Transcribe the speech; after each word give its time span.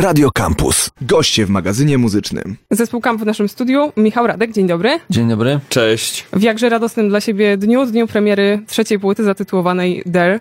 Radio 0.00 0.30
Campus. 0.30 0.90
Goście 1.02 1.46
w 1.46 1.50
magazynie 1.50 1.98
muzycznym. 1.98 2.56
Zespół 2.70 3.00
Camp 3.00 3.20
w 3.20 3.26
naszym 3.26 3.48
studiu. 3.48 3.92
Michał 3.96 4.26
Radek, 4.26 4.52
dzień 4.52 4.66
dobry. 4.66 5.00
Dzień 5.10 5.28
dobry. 5.28 5.60
Cześć. 5.68 6.26
W 6.32 6.42
jakże 6.42 6.68
radosnym 6.68 7.08
dla 7.08 7.20
siebie 7.20 7.56
dniu, 7.56 7.86
dniu 7.86 8.06
premiery 8.06 8.62
trzeciej 8.66 8.98
płyty 8.98 9.24
zatytułowanej 9.24 10.02
Dare. 10.06 10.40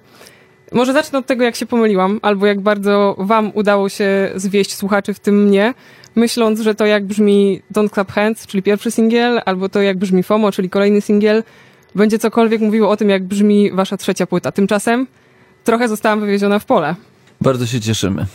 Może 0.71 0.93
zacznę 0.93 1.20
od 1.20 1.25
tego, 1.25 1.43
jak 1.43 1.55
się 1.55 1.65
pomyliłam, 1.65 2.20
albo 2.21 2.46
jak 2.46 2.62
bardzo 2.62 3.15
wam 3.20 3.51
udało 3.54 3.89
się 3.89 4.31
zwieść 4.35 4.75
słuchaczy, 4.75 5.13
w 5.13 5.20
tym 5.20 5.43
mnie, 5.43 5.74
myśląc, 6.16 6.60
że 6.60 6.76
to 6.76 6.86
jak 6.86 7.05
brzmi 7.05 7.62
Don't 7.74 7.94
Clap 7.94 8.12
Hands, 8.12 8.48
czyli 8.48 8.64
pierwszy 8.64 8.92
singiel, 8.92 9.42
albo 9.46 9.70
to 9.70 9.82
jak 9.82 9.98
brzmi 9.98 10.24
FOMO, 10.24 10.52
czyli 10.52 10.70
kolejny 10.70 11.02
singiel, 11.02 11.44
będzie 11.96 12.20
cokolwiek 12.20 12.62
mówiło 12.62 12.89
o 12.89 12.98
tym, 12.98 13.10
jak 13.10 13.24
brzmi 13.24 13.71
wasza 13.71 13.98
trzecia 13.98 14.28
płyta. 14.28 14.52
Tymczasem 14.52 15.08
trochę 15.64 15.88
zostałam 15.88 16.20
wywieziona 16.20 16.60
w 16.60 16.66
pole, 16.66 16.96
Bardzo 17.42 17.66
się 17.66 17.82
cieszymy. 17.82 18.26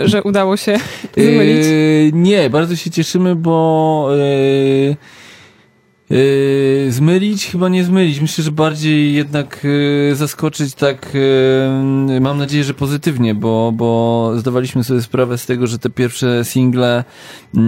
Że 0.00 0.22
udało 0.22 0.56
się 0.56 0.76
zmylić. 1.16 1.66
Yy, 1.66 2.10
nie, 2.12 2.50
bardzo 2.50 2.76
się 2.76 2.90
cieszymy, 2.90 3.36
bo 3.36 4.08
yy, 4.10 4.96
yy, 6.16 6.92
zmylić 6.92 7.46
chyba 7.46 7.68
nie 7.68 7.84
zmylić. 7.84 8.20
Myślę, 8.20 8.44
że 8.44 8.52
bardziej 8.52 9.14
jednak 9.14 9.60
yy, 10.08 10.16
zaskoczyć 10.16 10.74
tak, 10.74 11.14
yy, 12.08 12.20
mam 12.20 12.38
nadzieję, 12.38 12.64
że 12.64 12.74
pozytywnie, 12.74 13.34
bo, 13.34 13.72
bo 13.74 14.32
zdawaliśmy 14.36 14.84
sobie 14.84 15.02
sprawę 15.02 15.38
z 15.38 15.46
tego, 15.46 15.66
że 15.66 15.78
te 15.78 15.90
pierwsze 15.90 16.44
single, 16.44 17.04
yy, 17.54 17.62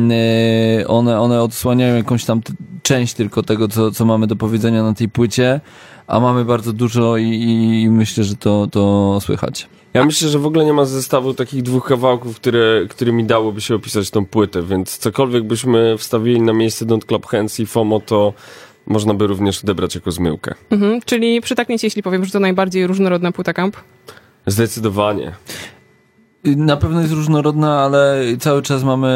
one, 0.86 1.20
one 1.20 1.42
odsłaniają 1.42 1.96
jakąś 1.96 2.24
tam 2.24 2.40
część 2.82 3.14
tylko 3.14 3.42
tego, 3.42 3.68
co, 3.68 3.90
co 3.90 4.04
mamy 4.04 4.26
do 4.26 4.36
powiedzenia 4.36 4.82
na 4.82 4.94
tej 4.94 5.08
płycie, 5.08 5.60
a 6.10 6.20
mamy 6.20 6.44
bardzo 6.44 6.72
dużo 6.72 7.16
i, 7.16 7.24
i 7.82 7.90
myślę, 7.90 8.24
że 8.24 8.36
to, 8.36 8.66
to 8.72 9.18
słychać. 9.20 9.68
Ja 9.94 10.04
myślę, 10.04 10.28
że 10.28 10.38
w 10.38 10.46
ogóle 10.46 10.64
nie 10.64 10.72
ma 10.72 10.84
zestawu 10.84 11.34
takich 11.34 11.62
dwóch 11.62 11.84
kawałków, 11.84 12.36
które, 12.36 12.86
którymi 12.88 13.24
dałoby 13.24 13.60
się 13.60 13.74
opisać 13.74 14.10
tą 14.10 14.26
płytę, 14.26 14.62
więc 14.62 14.98
cokolwiek 14.98 15.44
byśmy 15.44 15.98
wstawili 15.98 16.40
na 16.40 16.52
miejsce 16.52 16.86
Don't 16.86 17.06
Clap 17.08 17.26
Hands 17.26 17.60
i 17.60 17.66
FOMO, 17.66 18.00
to 18.00 18.32
można 18.86 19.14
by 19.14 19.26
również 19.26 19.64
odebrać 19.64 19.94
jako 19.94 20.10
zmyłkę. 20.10 20.54
Mhm, 20.70 21.00
czyli 21.04 21.40
przytakniecie, 21.40 21.86
jeśli 21.86 22.02
powiem, 22.02 22.24
że 22.24 22.30
to 22.30 22.40
najbardziej 22.40 22.86
różnorodna 22.86 23.32
płyta 23.32 23.52
Camp. 23.52 23.76
Zdecydowanie. 24.46 25.32
Na 26.44 26.76
pewno 26.76 27.00
jest 27.00 27.12
różnorodna, 27.12 27.80
ale 27.84 28.22
cały 28.38 28.62
czas 28.62 28.84
mamy 28.84 29.08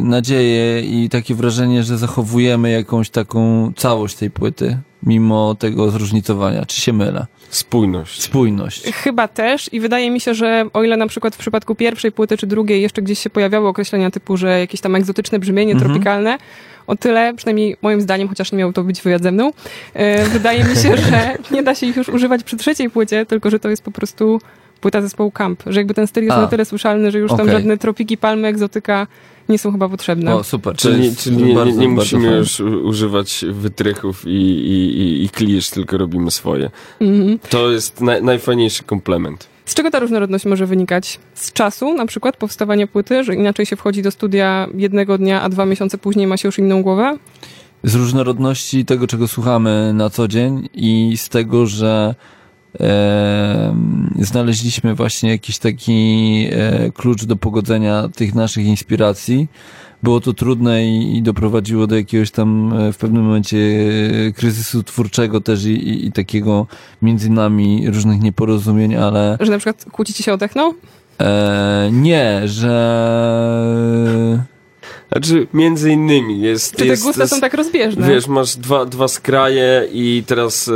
nadzieję 0.00 0.80
i 0.80 1.08
takie 1.08 1.34
wrażenie, 1.34 1.82
że 1.82 1.98
zachowujemy 1.98 2.70
jakąś 2.70 3.10
taką 3.10 3.72
całość 3.76 4.14
tej 4.16 4.30
płyty, 4.30 4.78
mimo 5.02 5.54
tego 5.54 5.90
zróżnicowania. 5.90 6.66
Czy 6.66 6.80
się 6.80 6.92
mylę? 6.92 7.26
Spójność. 7.50 8.22
Spójność. 8.22 8.82
Chyba 8.92 9.28
też 9.28 9.72
i 9.72 9.80
wydaje 9.80 10.10
mi 10.10 10.20
się, 10.20 10.34
że 10.34 10.64
o 10.72 10.82
ile 10.82 10.96
na 10.96 11.06
przykład 11.06 11.34
w 11.34 11.38
przypadku 11.38 11.74
pierwszej 11.74 12.12
płyty 12.12 12.36
czy 12.36 12.46
drugiej 12.46 12.82
jeszcze 12.82 13.02
gdzieś 13.02 13.18
się 13.18 13.30
pojawiały 13.30 13.68
określenia 13.68 14.10
typu, 14.10 14.36
że 14.36 14.60
jakieś 14.60 14.80
tam 14.80 14.94
egzotyczne 14.96 15.38
brzmienie, 15.38 15.72
Mhm. 15.72 15.90
tropikalne, 15.90 16.38
o 16.86 16.96
tyle, 16.96 17.34
przynajmniej 17.34 17.76
moim 17.82 18.00
zdaniem, 18.00 18.28
chociaż 18.28 18.52
nie 18.52 18.58
miał 18.58 18.72
to 18.72 18.84
być 18.84 19.02
wywiad 19.02 19.22
ze 19.22 19.32
mną, 19.32 19.52
e, 19.94 20.24
wydaje 20.24 20.64
mi 20.64 20.76
się, 20.76 20.96
że 20.96 21.36
nie 21.50 21.62
da 21.62 21.74
się 21.74 21.86
ich 21.86 21.96
już 21.96 22.08
używać 22.08 22.44
przy 22.44 22.56
trzeciej 22.56 22.90
płycie, 22.90 23.26
tylko 23.26 23.50
że 23.50 23.58
to 23.58 23.68
jest 23.68 23.82
po 23.82 23.90
prostu 23.90 24.40
płyta 24.82 25.02
zespołu 25.02 25.30
Camp, 25.30 25.62
że 25.66 25.80
jakby 25.80 25.94
ten 25.94 26.06
styl 26.06 26.24
jest 26.24 26.36
A. 26.36 26.40
na 26.40 26.46
tyle 26.46 26.64
słyszalny, 26.64 27.10
że 27.10 27.18
już 27.18 27.30
tam 27.30 27.40
Okej. 27.40 27.52
żadne 27.52 27.78
tropiki, 27.78 28.16
palmy, 28.16 28.48
egzotyka 28.48 29.06
nie 29.48 29.58
są 29.58 29.72
chyba 29.72 29.88
potrzebne. 29.88 30.34
O, 30.34 30.44
super. 30.44 30.76
Czyli, 30.76 31.16
czyli 31.16 31.36
nie, 31.36 31.54
bardzo, 31.54 31.80
nie 31.80 31.88
musimy 31.88 32.36
już 32.36 32.60
używać 32.60 33.44
wytrychów 33.50 34.24
i, 34.26 34.30
i, 34.30 34.98
i, 35.00 35.24
i 35.24 35.28
klisz, 35.28 35.70
tylko 35.70 35.98
robimy 35.98 36.30
swoje. 36.30 36.70
Mhm. 37.00 37.38
To 37.50 37.70
jest 37.70 38.00
naj, 38.00 38.22
najfajniejszy 38.22 38.82
komplement. 38.82 39.48
Z 39.64 39.74
czego 39.74 39.90
ta 39.90 39.98
różnorodność 39.98 40.44
może 40.44 40.66
wynikać? 40.66 41.20
Z 41.34 41.52
czasu, 41.52 41.94
na 41.94 42.06
przykład 42.06 42.36
powstawania 42.36 42.86
płyty, 42.86 43.24
że 43.24 43.34
inaczej 43.34 43.66
się 43.66 43.76
wchodzi 43.76 44.02
do 44.02 44.10
studia 44.10 44.68
jednego 44.74 45.18
dnia, 45.18 45.42
a 45.42 45.48
dwa 45.48 45.66
miesiące 45.66 45.98
później 45.98 46.26
ma 46.26 46.36
się 46.36 46.48
już 46.48 46.58
inną 46.58 46.82
głowę? 46.82 47.18
z 47.84 47.94
różnorodności 47.94 48.84
tego, 48.84 49.06
czego 49.06 49.28
słuchamy 49.28 49.92
na 49.94 50.10
co 50.10 50.28
dzień 50.28 50.68
i 50.74 51.16
z 51.16 51.28
tego, 51.28 51.66
że 51.66 52.14
e, 52.80 53.74
znaleźliśmy 54.18 54.94
właśnie 54.94 55.30
jakiś 55.30 55.58
taki 55.58 56.48
e, 56.52 56.90
klucz 56.90 57.24
do 57.24 57.36
pogodzenia 57.36 58.08
tych 58.16 58.34
naszych 58.34 58.66
inspiracji. 58.66 59.48
Było 60.02 60.20
to 60.20 60.32
trudne 60.32 60.86
i, 60.86 61.16
i 61.16 61.22
doprowadziło 61.22 61.86
do 61.86 61.96
jakiegoś 61.96 62.30
tam 62.30 62.72
e, 62.72 62.92
w 62.92 62.96
pewnym 62.96 63.22
momencie 63.22 63.56
e, 63.58 64.32
kryzysu 64.32 64.82
twórczego 64.82 65.40
też 65.40 65.64
i, 65.64 65.70
i, 65.70 66.06
i 66.06 66.12
takiego 66.12 66.66
między 67.02 67.30
nami 67.30 67.90
różnych 67.90 68.20
nieporozumień, 68.20 68.94
ale 68.96 69.36
Że 69.40 69.52
na 69.52 69.58
przykład 69.58 69.84
kłócicie 69.92 70.24
się 70.24 70.32
o 70.32 70.38
techno? 70.38 70.74
e, 71.20 71.88
nie, 71.92 72.40
że 72.44 74.44
Znaczy, 75.12 75.46
między 75.54 75.90
innymi 75.92 76.40
jest... 76.40 76.70
Czy 76.70 76.76
te 76.76 76.86
jest, 76.86 77.02
gusta 77.02 77.26
są 77.26 77.40
tak 77.40 77.54
rozbieżne? 77.54 78.08
Wiesz, 78.08 78.26
masz 78.26 78.56
dwa, 78.56 78.84
dwa 78.84 79.08
skraje 79.08 79.88
i 79.92 80.22
teraz 80.26 80.68
e, 80.68 80.72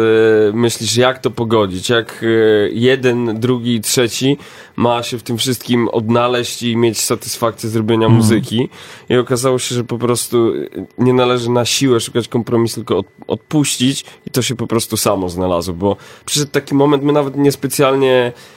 myślisz, 0.53 0.97
jak 0.97 1.19
to 1.19 1.31
pogodzić, 1.31 1.89
jak 1.89 2.23
e, 2.23 2.27
jeden, 2.73 3.41
drugi, 3.41 3.81
trzeci 3.81 4.39
ma 4.77 5.03
się 5.03 5.19
w 5.19 5.23
tym 5.23 5.39
wszystkim 5.39 5.89
odnaleźć 5.89 6.63
i 6.63 6.77
mieć 6.77 7.01
satysfakcję 7.01 7.69
z 7.71 7.77
robienia 7.77 8.07
Mm. 8.07 8.17
muzyki. 8.17 8.69
I 9.09 9.17
okazało 9.17 9.59
się, 9.59 9.75
że 9.75 9.85
po 9.85 9.99
prostu 9.99 10.53
nie 10.99 11.13
należy 11.13 11.51
na 11.51 11.65
siłę 11.65 12.01
szukać 12.01 12.29
kompromisu, 12.29 12.75
tylko 12.75 12.99
od, 12.99 13.07
odpuścić 13.27 14.05
i 14.27 14.31
to 14.31 14.43
się 14.43 14.57
po 14.57 14.67
prostu 14.67 14.97
samo 14.97 15.29
znalazło, 15.29 15.75
bo 15.75 15.97
przyszedł 16.25 16.51
taki 16.51 16.75
moment, 16.75 17.03
my 17.03 17.13
nawet 17.13 17.37
niespecjalnie 17.37 18.13
e, 18.13 18.56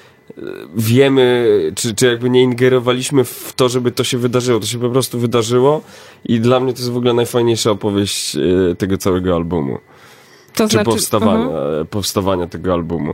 wiemy, 0.75 1.47
czy, 1.75 1.95
czy 1.95 2.05
jakby 2.05 2.29
nie 2.29 2.43
ingerowaliśmy 2.43 3.23
w 3.23 3.53
to, 3.55 3.69
żeby 3.69 3.91
to 3.91 4.03
się 4.03 4.17
wydarzyło. 4.17 4.59
To 4.59 4.65
się 4.65 4.79
po 4.79 4.89
prostu 4.89 5.19
wydarzyło 5.19 5.81
i 6.25 6.39
dla 6.39 6.59
mnie 6.59 6.73
to 6.73 6.79
jest 6.79 6.91
w 6.91 6.97
ogóle 6.97 7.13
najfajniejsza 7.13 7.71
opowieść 7.71 8.35
e, 8.35 8.75
tego 8.75 8.97
całego 8.97 9.35
albumu. 9.35 9.77
To 10.53 10.67
Czy 10.67 10.83
powstawania, 10.83 11.45
Mhm. 11.45 11.87
powstawania 11.87 12.47
tego 12.47 12.73
albumu. 12.73 13.13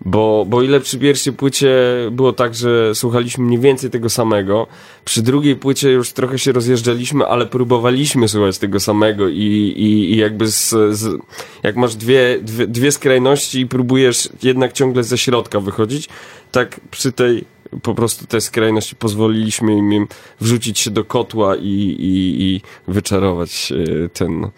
Bo, 0.00 0.44
bo 0.48 0.62
ile 0.62 0.80
przy 0.80 0.98
pierwszej 0.98 1.32
płycie 1.32 1.74
było 2.10 2.32
tak, 2.32 2.54
że 2.54 2.94
słuchaliśmy 2.94 3.44
mniej 3.44 3.60
więcej 3.60 3.90
tego 3.90 4.10
samego, 4.10 4.66
przy 5.04 5.22
drugiej 5.22 5.56
płycie 5.56 5.90
już 5.90 6.12
trochę 6.12 6.38
się 6.38 6.52
rozjeżdżaliśmy, 6.52 7.26
ale 7.26 7.46
próbowaliśmy 7.46 8.28
słuchać 8.28 8.58
tego 8.58 8.80
samego 8.80 9.28
i, 9.28 9.34
i, 9.76 10.12
i 10.12 10.16
jakby 10.16 10.46
z, 10.46 10.68
z, 10.90 11.20
jak 11.62 11.76
masz 11.76 11.94
dwie, 11.94 12.38
dwie, 12.42 12.66
dwie 12.66 12.92
skrajności 12.92 13.60
i 13.60 13.66
próbujesz 13.66 14.28
jednak 14.42 14.72
ciągle 14.72 15.04
ze 15.04 15.18
środka 15.18 15.60
wychodzić, 15.60 16.08
tak 16.52 16.80
przy 16.90 17.12
tej 17.12 17.44
po 17.82 17.94
prostu 17.94 18.26
te 18.26 18.40
skrajności 18.40 18.96
pozwoliliśmy 18.96 19.72
im 19.72 20.06
wrzucić 20.40 20.78
się 20.78 20.90
do 20.90 21.04
kotła 21.04 21.56
i, 21.56 21.96
i, 21.98 22.42
i 22.42 22.60
wyczarować 22.88 23.72
e, 23.72 24.08
ten, 24.08 24.50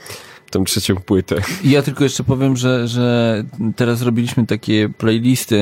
tę 0.50 0.64
trzecią 0.64 0.96
płytę. 0.96 1.36
Ja 1.64 1.82
tylko 1.82 2.04
jeszcze 2.04 2.24
powiem, 2.24 2.56
że, 2.56 2.88
że 2.88 3.44
teraz 3.76 4.02
robiliśmy 4.02 4.46
takie 4.46 4.88
playlisty 4.88 5.58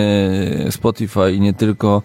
Spotify 0.71 1.33
i 1.33 1.41
nie 1.41 1.55
tylko 1.55 2.03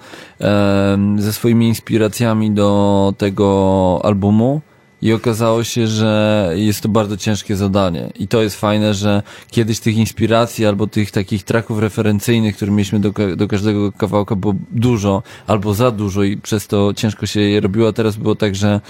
ze 1.17 1.33
swoimi 1.33 1.67
inspiracjami 1.67 2.51
do 2.51 3.13
tego 3.17 4.01
albumu. 4.03 4.61
I 5.01 5.13
okazało 5.13 5.63
się, 5.63 5.87
że 5.87 6.51
jest 6.55 6.81
to 6.81 6.89
bardzo 6.89 7.17
ciężkie 7.17 7.55
zadanie. 7.55 8.09
I 8.15 8.27
to 8.27 8.41
jest 8.41 8.59
fajne, 8.59 8.93
że 8.93 9.23
kiedyś 9.51 9.79
tych 9.79 9.97
inspiracji 9.97 10.65
albo 10.65 10.87
tych 10.87 11.11
takich 11.11 11.43
traków 11.43 11.79
referencyjnych, 11.79 12.55
które 12.55 12.71
mieliśmy 12.71 12.99
do, 12.99 13.11
do 13.35 13.47
każdego 13.47 13.91
kawałka 13.91 14.35
było 14.35 14.53
dużo 14.71 15.23
albo 15.47 15.73
za 15.73 15.91
dużo 15.91 16.23
i 16.23 16.37
przez 16.37 16.67
to 16.67 16.93
ciężko 16.93 17.25
się 17.25 17.41
je 17.41 17.61
robiło. 17.61 17.93
Teraz 17.93 18.17
było 18.17 18.35
tak, 18.35 18.55
że 18.55 18.81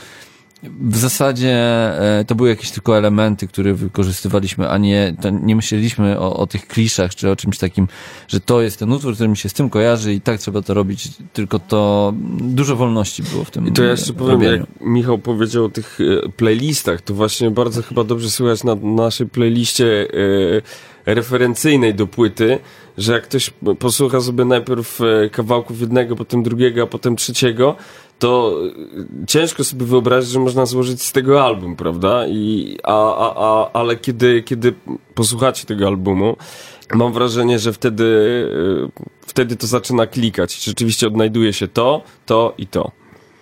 w 0.64 0.98
zasadzie 0.98 1.54
e, 2.20 2.26
to 2.28 2.36
były 2.36 2.50
jakieś 2.50 2.72
tylko 2.72 2.98
elementy, 2.98 3.48
które 3.48 3.74
wykorzystywaliśmy, 3.74 4.70
a 4.70 4.78
nie, 4.78 5.16
to 5.22 5.30
nie 5.30 5.56
myśleliśmy 5.56 6.20
o, 6.20 6.38
o 6.38 6.48
tych 6.48 6.68
kliszach, 6.68 7.16
czy 7.16 7.30
o 7.30 7.36
czymś 7.36 7.58
takim, 7.58 7.88
że 8.28 8.40
to 8.40 8.62
jest 8.62 8.80
ten 8.80 8.92
utwór, 8.92 9.14
który 9.14 9.30
mi 9.30 9.38
się 9.38 9.50
z 9.50 9.54
tym 9.54 9.70
kojarzy 9.70 10.14
i 10.14 10.22
tak 10.22 10.40
trzeba 10.40 10.62
to 10.62 10.74
robić, 10.74 11.10
tylko 11.34 11.60
to 11.60 12.14
dużo 12.42 12.76
wolności 12.76 13.24
było 13.24 13.44
w 13.44 13.52
tym 13.52 13.68
I 13.68 13.72
to 13.72 13.84
ja 13.84 13.92
jeszcze 13.92 14.14
powiem, 14.14 14.32
robieniu. 14.32 14.58
jak 14.58 14.68
Michał 14.82 15.18
powiedział 15.18 15.66
o 15.66 15.70
tych 15.70 16.00
e, 16.26 16.30
playlistach, 16.30 17.02
to 17.02 17.14
właśnie 17.14 17.52
bardzo 17.52 17.82
chyba 17.82 18.03
dobrze 18.03 18.30
słychać 18.30 18.64
na 18.64 18.76
naszej 18.76 19.28
playliście 19.28 20.08
e, 21.06 21.16
referencyjnej 21.16 21.96
do 21.96 22.08
płyty, 22.08 22.59
że 22.97 23.14
jak 23.14 23.24
ktoś 23.24 23.50
posłucha 23.80 24.22
sobie 24.22 24.46
najpierw 24.46 25.00
kawałków 25.32 25.82
jednego, 25.82 26.16
potem 26.16 26.44
drugiego, 26.44 26.84
a 26.84 26.88
potem 26.88 27.16
trzeciego, 27.16 27.76
to 28.22 28.62
e, 29.23 29.26
ciężko 29.28 29.64
sobie 29.64 29.85
wyobrazić, 29.85 30.32
że 30.32 30.40
można 30.40 30.66
złożyć 30.66 31.02
z 31.02 31.12
tego 31.12 31.46
album, 31.46 31.76
prawda? 31.76 32.28
I, 32.28 32.78
a, 32.84 33.16
a, 33.18 33.34
a, 33.35 33.72
ale 33.73 33.96
kiedy, 33.96 34.44
kiedy 34.44 34.73
posłuchacie 35.16 35.66
tego 35.66 35.88
albumu, 35.88 36.35
mam 36.94 37.14
wrażenie, 37.14 37.59
że 37.59 37.73
wtedy, 37.73 38.06
e, 38.97 39.03
wtedy 39.28 39.56
to 39.56 39.68
zaczyna 39.68 40.08
klikać. 40.08 40.64
Rzeczywiście 40.64 41.08
odnajduje 41.08 41.53
się 41.53 41.68
to, 41.68 42.02
to 42.26 42.53
i 42.58 42.68
to. 42.68 42.91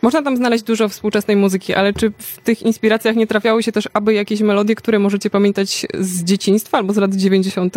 Można 0.01 0.21
tam 0.21 0.37
znaleźć 0.37 0.63
dużo 0.63 0.89
współczesnej 0.89 1.37
muzyki, 1.37 1.73
ale 1.73 1.93
czy 1.93 2.11
w 2.17 2.37
tych 2.37 2.63
inspiracjach 2.63 3.15
nie 3.15 3.27
trafiały 3.27 3.63
się 3.63 3.71
też 3.71 3.89
aby 3.93 4.13
jakieś 4.13 4.41
melodie, 4.41 4.75
które 4.75 4.99
możecie 4.99 5.29
pamiętać 5.29 5.85
z 5.99 6.23
dzieciństwa 6.23 6.77
albo 6.77 6.93
z 6.93 6.97
lat 6.97 7.15
90.? 7.15 7.75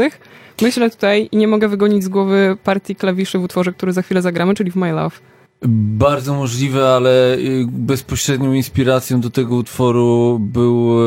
Myślę 0.62 0.90
tutaj 0.90 1.28
i 1.32 1.36
nie 1.36 1.48
mogę 1.48 1.68
wygonić 1.68 2.04
z 2.04 2.08
głowy 2.08 2.56
partii 2.64 2.96
klawiszy 2.96 3.38
w 3.38 3.44
utworze, 3.44 3.72
który 3.72 3.92
za 3.92 4.02
chwilę 4.02 4.22
zagramy, 4.22 4.54
czyli 4.54 4.70
w 4.70 4.76
My 4.76 4.92
Love. 4.92 5.31
Bardzo 5.68 6.34
możliwe, 6.34 6.88
ale 6.88 7.34
y, 7.34 7.66
bezpośrednią 7.68 8.52
inspiracją 8.52 9.20
do 9.20 9.30
tego 9.30 9.56
utworu 9.56 10.38
był 10.40 10.98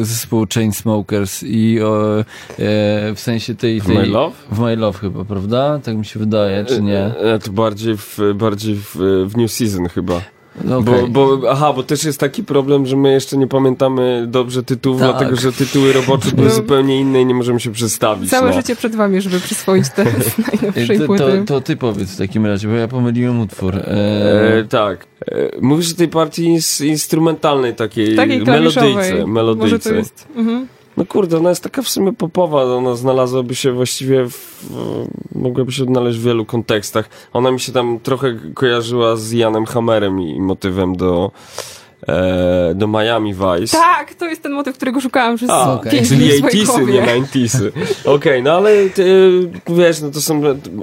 e, 0.00 0.04
zespół 0.04 0.46
Chainsmokers 0.54 1.42
i 1.42 1.80
o, 1.82 2.20
e, 2.20 2.24
w 3.14 3.20
sensie 3.20 3.54
tej... 3.54 3.80
W 3.80 3.86
tej 3.86 3.96
My 3.96 4.06
Love? 4.06 4.36
W 4.52 4.58
My 4.58 4.76
Love 4.76 4.98
chyba, 4.98 5.24
prawda? 5.24 5.78
Tak 5.84 5.96
mi 5.96 6.04
się 6.04 6.20
wydaje, 6.20 6.64
czy 6.64 6.82
nie? 6.82 6.98
E, 6.98 7.38
To 7.38 7.52
bardziej 7.52 7.96
w, 7.96 8.18
bardziej 8.34 8.74
w, 8.74 8.96
w 9.26 9.36
New 9.36 9.52
Season 9.52 9.88
chyba. 9.88 10.20
No, 10.64 10.78
okej. 10.78 11.08
Bo, 11.08 11.36
bo, 11.36 11.50
aha, 11.50 11.72
bo 11.72 11.82
też 11.82 12.04
jest 12.04 12.20
taki 12.20 12.44
problem, 12.44 12.86
że 12.86 12.96
my 12.96 13.12
jeszcze 13.12 13.36
nie 13.36 13.46
pamiętamy 13.46 14.24
dobrze 14.28 14.62
tytułów, 14.62 15.00
Tak. 15.00 15.10
dlatego 15.10 15.36
że 15.36 15.52
tytuły 15.52 15.92
robocze 15.92 16.30
były 16.32 16.48
No. 16.48 16.54
zupełnie 16.54 17.00
inne 17.00 17.22
i 17.22 17.26
nie 17.26 17.34
możemy 17.34 17.60
się 17.60 17.70
przestawić. 17.72 18.30
Całe 18.30 18.46
no. 18.50 18.52
życie 18.56 18.76
przed 18.76 18.96
wami, 18.96 19.20
żeby 19.20 19.40
przyswoić 19.40 19.88
te 19.90 20.04
najnowszej 20.52 20.98
to, 20.98 21.06
płyty. 21.06 21.24
to, 21.46 21.54
to 21.54 21.60
ty 21.60 21.76
powiedz 21.76 22.10
w 22.10 22.16
takim 22.18 22.46
razie, 22.46 22.68
bo 22.68 22.74
ja 22.74 22.88
pomyliłem 22.88 23.40
utwór. 23.40 23.76
E, 23.76 23.80
E, 24.58 24.64
tak. 24.64 25.06
E, 25.32 25.50
mówisz 25.60 25.92
o 25.92 25.96
tej 25.96 26.08
partii 26.08 26.44
ins, 26.44 26.80
instrumentalnej, 26.80 27.74
takiej, 27.74 28.16
Takiej 28.16 28.40
melodyjce. 28.44 29.26
melodyjce. 29.26 29.64
Może 29.64 29.78
to 29.78 29.94
jest... 29.94 30.26
Mhm. 30.36 30.66
No 30.96 31.06
kurde, 31.06 31.36
ona 31.38 31.48
jest 31.50 31.62
taka 31.62 31.82
w 31.82 31.88
sumie 31.88 32.12
popowa, 32.12 32.62
ona 32.64 32.94
znalazłaby 32.96 33.54
się 33.54 33.72
właściwie, 33.72 34.28
w, 34.28 34.60
mogłaby 35.40 35.72
się 35.72 35.82
odnaleźć 35.82 36.18
w 36.18 36.22
wielu 36.22 36.44
kontekstach. 36.44 37.08
Ona 37.32 37.50
mi 37.50 37.60
się 37.60 37.72
tam 37.72 37.98
trochę 38.02 38.36
kojarzyła 38.54 39.16
z 39.16 39.32
Janem 39.32 39.66
Hammerem 39.66 40.20
i 40.20 40.40
motywem 40.40 40.96
do, 40.96 41.30
e, 42.08 42.72
do 42.74 42.86
Miami 42.88 43.34
Vice. 43.34 43.76
Tak, 43.76 44.14
to 44.14 44.26
jest 44.26 44.42
ten 44.42 44.52
motyw, 44.52 44.76
którego 44.76 45.00
szukałam 45.00 45.36
przez 45.36 45.50
A, 45.50 45.72
okej. 45.74 45.92
pięć 45.92 46.08
czyli 46.08 46.28
dni 46.28 46.30
w 46.32 46.36
swojej 46.38 46.66
80sy, 46.66 46.66
głowie. 46.76 46.92
nie 46.92 47.02
90sy. 47.02 47.72
Okej, 48.14 48.42
no 48.42 48.52
ale 48.52 48.88
ty, 48.90 49.30
wiesz, 49.68 50.00
no 50.00 50.10
to 50.10 50.20
są, 50.20 50.40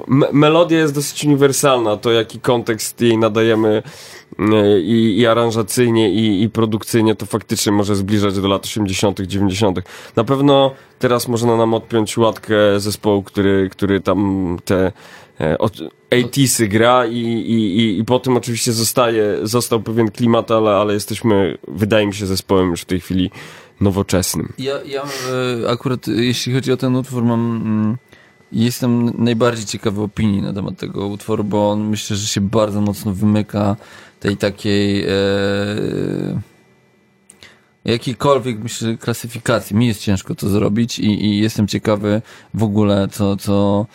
me- 0.08 0.28
melodia 0.32 0.78
jest 0.78 0.94
dosyć 0.94 1.24
uniwersalna, 1.24 1.96
to 1.96 2.12
jaki 2.12 2.40
kontekst 2.40 3.00
jej 3.00 3.18
nadajemy 3.18 3.68
e, 3.68 3.82
i, 4.82 5.16
i 5.18 5.26
aranżacyjnie, 5.26 6.10
i, 6.10 6.42
i 6.42 6.50
produkcyjnie, 6.50 7.14
to 7.14 7.26
faktycznie 7.26 7.72
może 7.72 7.96
zbliżać 7.96 8.40
do 8.40 8.48
lat 8.48 8.64
80., 8.64 9.20
90. 9.20 9.80
Na 10.16 10.24
pewno 10.24 10.74
teraz 10.98 11.28
można 11.28 11.56
nam 11.56 11.74
odpiąć 11.74 12.18
łatkę 12.18 12.80
zespołu, 12.80 13.22
który, 13.22 13.68
który 13.72 14.00
tam 14.00 14.56
te 14.64 14.92
e, 15.40 15.56
80sy 16.10 16.68
gra 16.68 17.06
i, 17.06 17.16
i, 17.16 17.78
i, 17.78 17.98
i 17.98 18.04
po 18.04 18.18
tym 18.18 18.36
oczywiście 18.36 18.72
zostaje, 18.72 19.38
został 19.42 19.80
pewien 19.80 20.10
klimat, 20.10 20.50
ale, 20.50 20.70
ale 20.70 20.94
jesteśmy, 20.94 21.58
wydaje 21.68 22.06
mi 22.06 22.14
się, 22.14 22.26
zespołem 22.26 22.70
już 22.70 22.80
w 22.80 22.84
tej 22.84 23.00
chwili 23.00 23.30
nowoczesnym. 23.80 24.52
Ja, 24.58 24.74
ja 24.86 25.02
e, 25.02 25.70
akurat 25.70 26.08
e, 26.08 26.10
jeśli 26.10 26.54
chodzi 26.54 26.72
o 26.72 26.76
ten 26.76 26.96
utwór 26.96 27.24
mam 27.24 27.62
mm, 27.64 27.96
jestem 28.52 29.24
najbardziej 29.24 29.66
ciekawy 29.66 30.02
opinii 30.02 30.42
na 30.42 30.52
temat 30.52 30.78
tego 30.78 31.06
utworu, 31.06 31.44
bo 31.44 31.70
on 31.70 31.88
myślę, 31.88 32.16
że 32.16 32.26
się 32.26 32.40
bardzo 32.40 32.80
mocno 32.80 33.14
wymyka 33.14 33.76
tej 34.20 34.36
takiej 34.36 35.04
e, 35.04 35.08
jakiejkolwiek 37.84 38.58
myślę 38.58 38.96
klasyfikacji. 38.96 39.76
Mi 39.76 39.86
jest 39.86 40.00
ciężko 40.00 40.34
to 40.34 40.48
zrobić 40.48 40.98
i, 40.98 41.24
i 41.24 41.38
jestem 41.38 41.68
ciekawy 41.68 42.22
w 42.54 42.62
ogóle 42.62 43.08
co, 43.08 43.36
co 43.36 43.86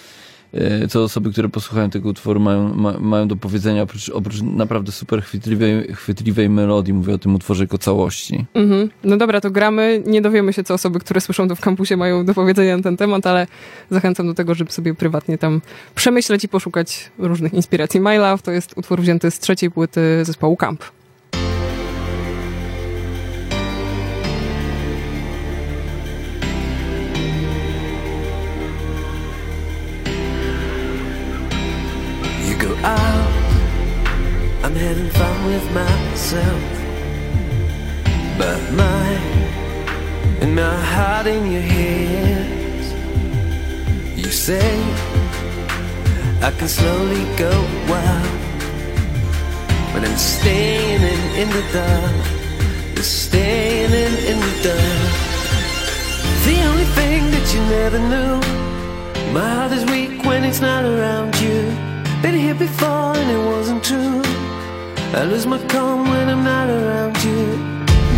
co 0.90 1.04
osoby, 1.04 1.32
które 1.32 1.50
posłuchają 1.50 1.90
tego 1.90 2.10
utworu 2.10 2.40
mają, 2.40 2.76
ma, 2.76 2.94
mają 3.00 3.28
do 3.28 3.36
powiedzenia 3.36 3.84
oprócz, 3.84 4.10
oprócz 4.10 4.42
naprawdę 4.42 4.92
super 4.92 5.24
chwytliwej, 5.24 5.94
chwytliwej 5.94 6.50
melodii, 6.50 6.94
mówię 6.94 7.14
o 7.14 7.18
tym 7.18 7.36
utworze 7.36 7.64
jako 7.64 7.78
całości. 7.78 8.46
Mhm. 8.54 8.90
No 9.04 9.18
dobra, 9.18 9.42
to 9.42 9.52
gramy. 9.52 10.04
Nie 10.06 10.22
dowiemy 10.22 10.54
się, 10.54 10.64
co 10.64 10.74
osoby, 10.74 11.00
które 11.00 11.22
słyszą 11.22 11.48
to 11.48 11.56
w 11.56 11.62
kampusie 11.62 11.98
mają 11.98 12.26
do 12.26 12.34
powiedzenia 12.34 12.78
na 12.78 12.84
ten 12.84 12.98
temat, 12.98 13.28
ale 13.28 13.48
zachęcam 13.90 14.28
do 14.28 14.34
tego, 14.34 14.56
żeby 14.56 14.72
sobie 14.72 14.94
prywatnie 14.94 15.38
tam 15.38 15.62
przemyśleć 15.96 16.44
i 16.44 16.48
poszukać 16.48 17.12
różnych 17.18 17.54
inspiracji. 17.54 18.00
My 18.00 18.18
Love 18.18 18.44
to 18.44 18.52
jest 18.52 18.78
utwór 18.78 19.02
wzięty 19.02 19.32
z 19.32 19.40
trzeciej 19.40 19.72
płyty 19.72 20.26
zespołu 20.26 20.58
Camp. 20.58 20.84
With 35.46 35.66
myself. 35.74 36.64
But 38.38 38.62
my 38.72 39.08
and 40.42 40.56
my 40.56 40.78
heart 40.94 41.28
in 41.28 41.52
your 41.52 41.62
hands. 41.62 42.88
You 44.18 44.32
say 44.32 44.70
I 46.42 46.52
can 46.58 46.68
slowly 46.68 47.24
go 47.38 47.52
wild, 47.92 48.40
but 49.94 50.02
I'm 50.08 50.18
standing 50.18 51.22
in 51.42 51.50
the 51.50 51.64
dark. 51.74 52.34
Standing 53.04 54.16
in 54.32 54.40
the 54.40 54.54
dark. 54.64 55.12
The 56.46 56.58
only 56.70 56.86
thing 56.98 57.22
that 57.32 57.46
you 57.54 57.62
never 57.78 58.00
knew. 58.00 58.36
My 59.34 59.50
heart 59.56 59.74
is 59.74 59.84
weak 59.92 60.24
when 60.24 60.46
it's 60.46 60.62
not 60.62 60.86
around 60.86 61.36
you. 61.42 61.60
Been 62.22 62.36
here 62.36 62.56
before 62.56 63.18
and 63.18 63.30
it 63.30 63.44
wasn't 63.46 63.84
true. 63.84 64.43
I 65.16 65.26
lose 65.26 65.46
my 65.46 65.60
calm 65.68 66.10
when 66.10 66.28
I'm 66.28 66.44
not 66.44 66.70
around 66.70 67.24
you. 67.24 67.46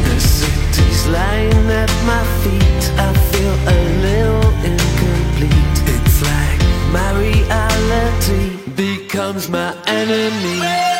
The 0.05 0.17
city's 0.17 1.07
lying 1.07 1.69
at 1.69 1.91
my 2.11 2.23
feet. 2.41 2.83
I 2.97 3.11
feel 3.31 3.55
a 3.75 3.79
little 4.07 4.51
incomplete. 4.63 5.77
It's 5.93 6.21
like 6.31 6.59
my 6.93 7.09
reality 7.19 8.57
becomes 8.75 9.49
my 9.49 9.75
enemy. 9.87 10.94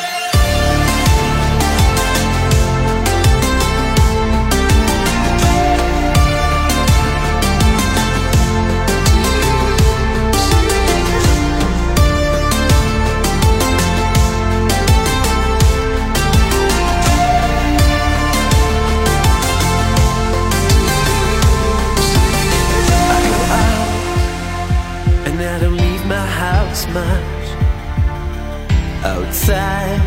Outside, 29.06 30.02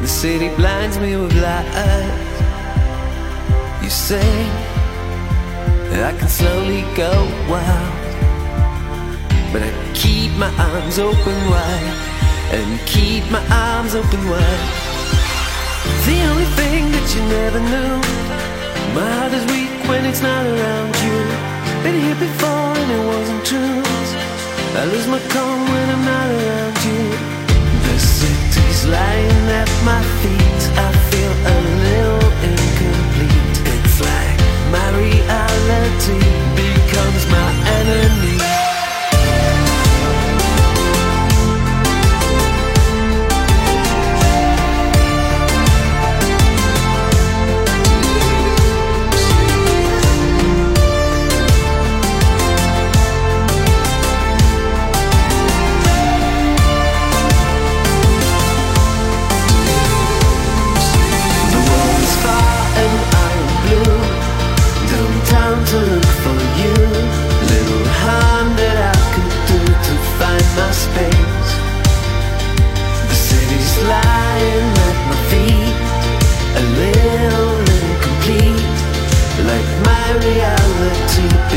the 0.00 0.08
city 0.08 0.48
blinds 0.56 0.98
me 0.98 1.16
with 1.16 1.32
lights. 1.40 2.42
You 3.80 3.90
say 3.90 4.30
that 5.88 6.12
I 6.12 6.18
can 6.18 6.26
slowly 6.26 6.82
go 6.96 7.12
wild, 7.46 7.94
but 9.52 9.62
I 9.62 9.70
keep 9.94 10.32
my 10.32 10.50
arms 10.58 10.98
open 10.98 11.38
wide 11.48 11.94
and 12.50 12.80
keep 12.86 13.22
my 13.30 13.44
arms 13.70 13.94
open 13.94 14.22
wide. 14.28 14.64
The 16.02 16.18
only 16.26 16.48
thing 16.58 16.90
that 16.90 17.06
you 17.14 17.22
never 17.38 17.60
knew. 17.70 17.94
My 18.98 19.06
heart 19.14 19.32
is 19.32 19.44
weak 19.46 19.70
when 19.88 20.04
it's 20.06 20.20
not 20.20 20.44
around 20.44 20.92
you. 21.06 21.18
Been 21.84 22.02
here 22.02 22.18
before 22.18 22.74
and 22.82 22.90
it 22.98 23.04
wasn't 23.14 23.44
true. 23.46 23.82
I 24.74 24.86
lose 24.90 25.06
my 25.06 25.22
calm 25.30 25.60
when 25.70 25.86
I'm 25.94 26.04
not 26.04 26.28
around 26.34 26.78
you. 26.90 27.41
The 27.92 27.98
city's 27.98 28.86
lying 28.86 29.48
at 29.60 29.68
my 29.84 30.00
feet. 30.22 30.62
I 30.78 30.90
feel 31.10 31.32
a 31.54 31.58
little 31.84 32.30
incomplete. 32.48 33.56
It's 33.74 34.00
like 34.00 34.38
my 34.72 34.88
reality 34.96 36.20
becomes 36.56 37.26
my 37.28 37.50
enemy. 37.80 38.31
feel 76.74 77.58
incomplete, 77.60 78.62
like 79.46 79.68
my 79.86 80.06
reality. 80.26 81.51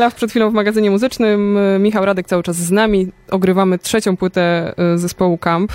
Love 0.00 0.16
przed 0.16 0.30
chwilą 0.30 0.50
w 0.50 0.54
magazynie 0.54 0.90
muzycznym. 0.90 1.58
Michał 1.78 2.04
Radek 2.04 2.26
cały 2.26 2.42
czas 2.42 2.56
z 2.56 2.70
nami. 2.70 3.08
Ogrywamy 3.30 3.78
trzecią 3.78 4.16
płytę 4.16 4.74
y, 4.94 4.98
zespołu 4.98 5.38
Camp. 5.38 5.72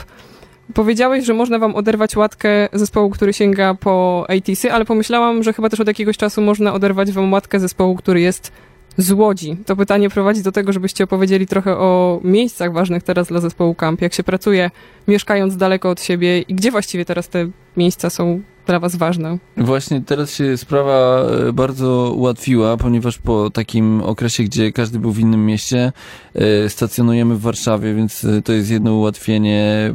Powiedziałeś, 0.73 1.25
że 1.25 1.33
można 1.33 1.59
wam 1.59 1.75
oderwać 1.75 2.15
łatkę 2.15 2.49
zespołu, 2.73 3.09
który 3.09 3.33
sięga 3.33 3.73
po 3.73 4.25
80 4.29 4.75
ale 4.75 4.85
pomyślałam, 4.85 5.43
że 5.43 5.53
chyba 5.53 5.69
też 5.69 5.79
od 5.79 5.87
jakiegoś 5.87 6.17
czasu 6.17 6.41
można 6.41 6.73
oderwać 6.73 7.11
wam 7.11 7.33
łatkę 7.33 7.59
zespołu, 7.59 7.95
który 7.95 8.21
jest 8.21 8.51
z 8.97 9.11
Łodzi. 9.11 9.57
To 9.65 9.75
pytanie 9.75 10.09
prowadzi 10.09 10.43
do 10.43 10.51
tego, 10.51 10.73
żebyście 10.73 11.03
opowiedzieli 11.03 11.47
trochę 11.47 11.77
o 11.77 12.19
miejscach 12.23 12.73
ważnych 12.73 13.03
teraz 13.03 13.27
dla 13.27 13.39
zespołu 13.39 13.75
Camp. 13.75 14.01
Jak 14.01 14.13
się 14.13 14.23
pracuje, 14.23 14.71
mieszkając 15.07 15.57
daleko 15.57 15.89
od 15.89 16.01
siebie 16.01 16.41
i 16.41 16.55
gdzie 16.55 16.71
właściwie 16.71 17.05
teraz 17.05 17.29
te 17.29 17.47
miejsca 17.77 18.09
są 18.09 18.41
dla 18.65 18.79
was 18.79 18.95
ważne? 18.95 19.37
Właśnie 19.57 20.01
teraz 20.01 20.35
się 20.35 20.57
sprawa 20.57 21.21
e, 21.47 21.53
bardzo 21.53 22.13
ułatwiła, 22.15 22.77
ponieważ 22.77 23.17
po 23.17 23.49
takim 23.49 24.01
okresie, 24.01 24.43
gdzie 24.43 24.71
każdy 24.71 24.99
był 24.99 25.11
w 25.11 25.19
innym 25.19 25.45
mieście, 25.45 25.91
e, 26.33 26.69
stacjonujemy 26.69 27.35
w 27.35 27.41
Warszawie, 27.41 27.93
więc 27.93 28.23
e, 28.23 28.41
to 28.41 28.53
jest 28.53 28.71
jedno 28.71 28.93
ułatwienie. 28.93 29.93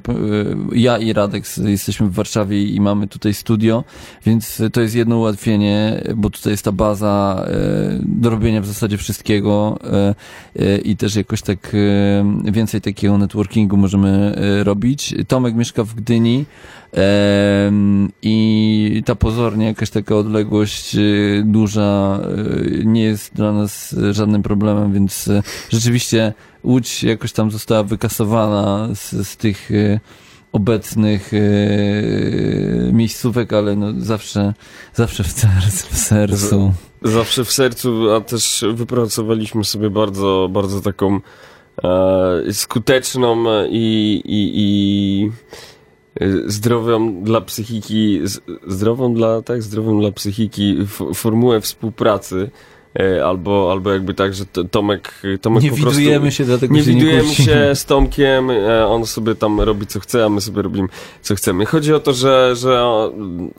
Ja 0.73 0.99
i 0.99 1.13
Radek 1.13 1.45
jesteśmy 1.65 2.09
w 2.09 2.13
Warszawie 2.13 2.65
i 2.65 2.81
mamy 2.81 3.07
tutaj 3.07 3.35
studio, 3.35 3.85
więc 4.27 4.63
to 4.73 4.81
jest 4.81 4.95
jedno 4.95 5.19
ułatwienie, 5.19 6.05
bo 6.17 6.31
tutaj 6.31 6.53
jest 6.53 6.65
ta 6.65 6.73
baza 6.73 7.47
do 8.03 8.31
robienia 8.31 8.61
w 8.61 8.67
zasadzie 8.67 8.99
wszystkiego 8.99 9.79
i 10.85 10.97
też 10.97 11.17
jakoś 11.17 11.43
tak 11.43 11.77
więcej 12.45 12.81
takiego 12.81 13.19
networkingu 13.19 13.77
możemy 13.77 14.35
robić. 14.65 15.15
Tomek 15.29 15.55
mieszka 15.55 15.85
w 15.85 15.95
Gdyni, 15.95 16.45
i 18.23 19.03
ta 19.07 19.15
pozornie 19.15 19.67
jakaś 19.67 19.91
taka 19.91 20.17
odległość 20.17 20.95
y, 20.95 21.43
duża 21.47 22.21
y, 22.21 22.83
nie 22.85 23.03
jest 23.03 23.35
dla 23.35 23.53
nas 23.53 23.97
żadnym 24.11 24.43
problemem, 24.43 24.93
więc 24.93 25.29
y, 25.29 25.43
rzeczywiście 25.71 26.33
Łódź 26.65 27.05
jakoś 27.05 27.33
tam 27.33 27.51
została 27.51 27.83
wykasowana 27.83 28.89
z, 28.95 29.29
z 29.29 29.37
tych 29.37 29.71
obecnych 30.53 31.31
miejscówek, 32.93 33.53
ale 33.53 33.77
no 33.77 33.93
zawsze, 33.99 34.55
zawsze 34.95 35.25
w, 35.25 35.33
sercu, 35.33 35.87
w 35.91 35.99
sercu. 35.99 36.73
Zawsze 37.03 37.45
w 37.45 37.53
sercu, 37.53 38.13
a 38.15 38.21
też 38.21 38.65
wypracowaliśmy 38.75 39.65
sobie 39.65 39.91
bardzo, 39.91 40.49
bardzo 40.53 40.81
taką 40.81 41.21
e, 41.85 42.53
skuteczną 42.53 43.45
i, 43.71 44.23
i, 44.25 44.53
i 44.55 45.31
Y, 46.23 46.51
zdrowią 46.51 47.23
dla 47.23 47.41
psychiki, 47.41 48.21
zdrową 48.67 49.15
dla, 49.15 49.43
tak, 49.43 49.63
zdrową 49.63 50.01
dla 50.01 50.13
psychiki 50.13 50.77
formułę 51.15 51.61
współpracy, 51.61 52.51
y, 53.01 53.25
albo, 53.25 53.73
albo 53.73 53.93
jakby 53.93 54.15
tak, 54.15 54.35
że 54.35 54.45
Tomek, 54.47 55.23
Tomek 55.41 55.63
nie 55.63 55.71
po 55.71 55.77
widujemy 55.77 56.21
prostu, 56.21 56.37
się, 56.37 56.45
dlatego 56.45 56.75
nie 56.75 56.83
się 56.83 56.91
widujemy 56.91 57.29
nie 57.29 57.35
się 57.35 57.71
z 57.75 57.85
Tomkiem, 57.85 58.51
y, 58.51 58.87
on 58.87 59.07
sobie 59.07 59.35
tam 59.35 59.61
robi 59.61 59.87
co 59.87 60.01
chce, 60.01 60.25
a 60.25 60.29
my 60.29 60.41
sobie 60.41 60.63
robimy 60.63 60.89
co 61.23 61.35
chcemy. 61.35 61.67
Chodzi 61.67 61.95
o 61.95 62.01
to, 62.01 62.13
że, 62.13 62.57
że 62.57 62.85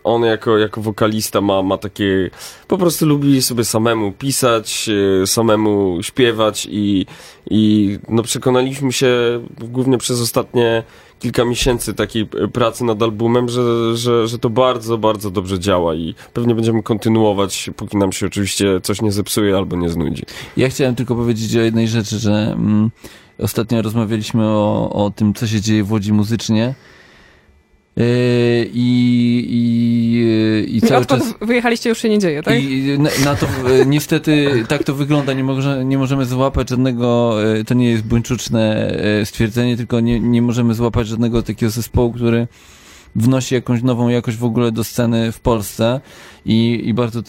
on 0.03 0.24
jako, 0.24 0.58
jako 0.58 0.82
wokalista 0.82 1.41
ma, 1.41 1.62
ma 1.62 1.77
takie, 1.77 2.30
po 2.68 2.77
prostu 2.77 3.06
lubi 3.06 3.41
sobie 3.41 3.65
samemu 3.65 4.12
pisać, 4.12 4.89
samemu 5.25 5.98
śpiewać 6.01 6.68
i, 6.72 7.06
i 7.50 8.00
no 8.10 8.24
przekonaliśmy 8.24 8.91
się 8.91 9.12
głównie 9.60 9.98
przez 9.98 10.22
ostatnie 10.22 10.84
kilka 11.22 11.46
miesięcy 11.46 11.94
takiej 11.94 12.25
pracy 12.54 12.84
nad 12.84 13.01
albumem, 13.01 13.50
że, 13.50 13.98
że, 13.98 14.28
że 14.28 14.40
to 14.40 14.50
bardzo, 14.50 14.98
bardzo 14.98 15.32
dobrze 15.32 15.60
działa 15.60 15.96
i 15.96 16.16
pewnie 16.34 16.56
będziemy 16.56 16.84
kontynuować, 16.84 17.70
póki 17.75 17.98
nam 17.98 18.12
się 18.12 18.25
oczywiście 18.25 18.82
coś 18.84 19.01
nie 19.01 19.12
zepsuje 19.12 19.58
albo 19.58 19.75
nie 19.75 19.90
znudzi. 19.90 20.24
Ja 20.58 20.70
chciałem 20.70 20.96
tylko 20.96 21.16
powiedzieć 21.16 21.56
o 21.56 21.60
jednej 21.60 21.88
rzeczy, 21.88 22.20
że 22.20 22.32
mm, 22.32 22.92
ostatnio 23.40 23.82
rozmawialiśmy 23.82 24.46
o, 24.46 24.90
o 24.94 25.10
tym, 25.10 25.34
co 25.34 25.48
się 25.48 25.62
dzieje 25.62 25.84
w 25.84 25.92
Łodzi 25.92 26.13
muzycznie 26.13 26.75
I, 27.98 29.50
i, 29.53 30.77
i 30.77 30.81
cały 30.81 31.05
czas... 31.05 31.33
wyjechaliście 31.41 31.89
już 31.89 31.98
się 31.98 32.10
nie 32.10 32.19
dzieje, 32.19 32.43
tak? 32.43 32.63
I 32.63 33.00
na, 33.00 33.10
na 33.25 33.36
to 33.36 33.45
e, 33.45 33.86
niestety 33.86 34.63
tak 34.67 34.83
to 34.83 34.93
wygląda, 34.93 35.33
nie, 35.33 35.43
może, 35.43 35.86
nie 35.86 35.98
możemy 35.98 36.25
złapać 36.25 36.69
żadnego, 36.69 37.36
to 37.67 37.74
nie 37.74 37.89
jest 37.89 38.03
buńczuczne 38.03 38.93
stwierdzenie, 39.25 39.77
tylko 39.77 40.00
nie, 40.00 40.19
nie 40.19 40.41
możemy 40.41 40.74
złapać 40.74 41.07
żadnego 41.07 41.43
takiego 41.43 41.69
zespołu, 41.69 42.12
który 42.12 42.48
wnosi 43.15 43.56
jakąś 43.56 43.84
nową 43.84 44.10
jakość 44.10 44.38
w 44.38 44.44
ogóle 44.44 44.72
do 44.72 44.84
sceny 44.84 45.32
w 45.32 45.39
Polsce 45.39 46.01
i, 46.46 46.82
i 46.86 46.94
bardzo 46.94 47.22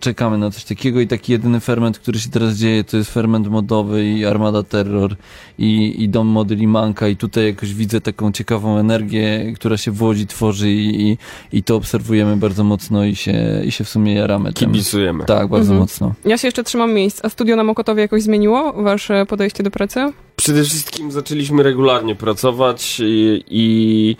czekamy 0.00 0.38
na 0.38 0.50
coś 0.50 0.64
takiego 0.64 1.00
i 1.00 1.06
taki 1.06 1.32
jedyny 1.32 1.60
ferment, 1.60 1.98
który 1.98 2.18
się 2.18 2.30
teraz 2.30 2.54
dzieje, 2.54 2.84
to 2.84 2.96
jest 2.96 3.14
ferment 3.14 3.48
modowy 3.48 4.06
i 4.06 4.24
Armada 4.24 4.62
Terror 4.62 5.16
i, 5.58 6.02
i 6.02 6.08
Dom 6.08 6.26
Mody 6.26 6.54
Limanka 6.54 7.08
i 7.08 7.16
tutaj 7.16 7.46
jakoś 7.46 7.74
widzę 7.74 8.00
taką 8.00 8.32
ciekawą 8.32 8.78
energię, 8.78 9.52
która 9.56 9.76
się 9.76 9.90
w 9.90 10.02
Łodzi 10.02 10.26
tworzy 10.26 10.70
i, 10.70 11.10
i, 11.10 11.18
i 11.52 11.62
to 11.62 11.76
obserwujemy 11.76 12.36
bardzo 12.36 12.64
mocno 12.64 13.04
i 13.04 13.16
się, 13.16 13.62
i 13.64 13.72
się 13.72 13.84
w 13.84 13.88
sumie 13.88 14.14
jaramy. 14.14 14.52
Kibicujemy. 14.52 15.24
Tak, 15.24 15.48
bardzo 15.48 15.72
mhm. 15.72 15.80
mocno. 15.80 16.14
Ja 16.24 16.38
się 16.38 16.48
jeszcze 16.48 16.64
trzymam 16.64 16.92
miejsc. 16.92 17.24
A 17.24 17.28
studio 17.28 17.56
na 17.56 17.64
Mokotowie 17.64 18.02
jakoś 18.02 18.22
zmieniło 18.22 18.72
wasze 18.72 19.26
podejście 19.26 19.62
do 19.62 19.70
pracy? 19.70 20.12
Przede 20.36 20.64
wszystkim 20.64 21.12
zaczęliśmy 21.12 21.62
regularnie 21.62 22.14
pracować 22.14 23.00
i, 23.00 23.44
i 23.48 24.16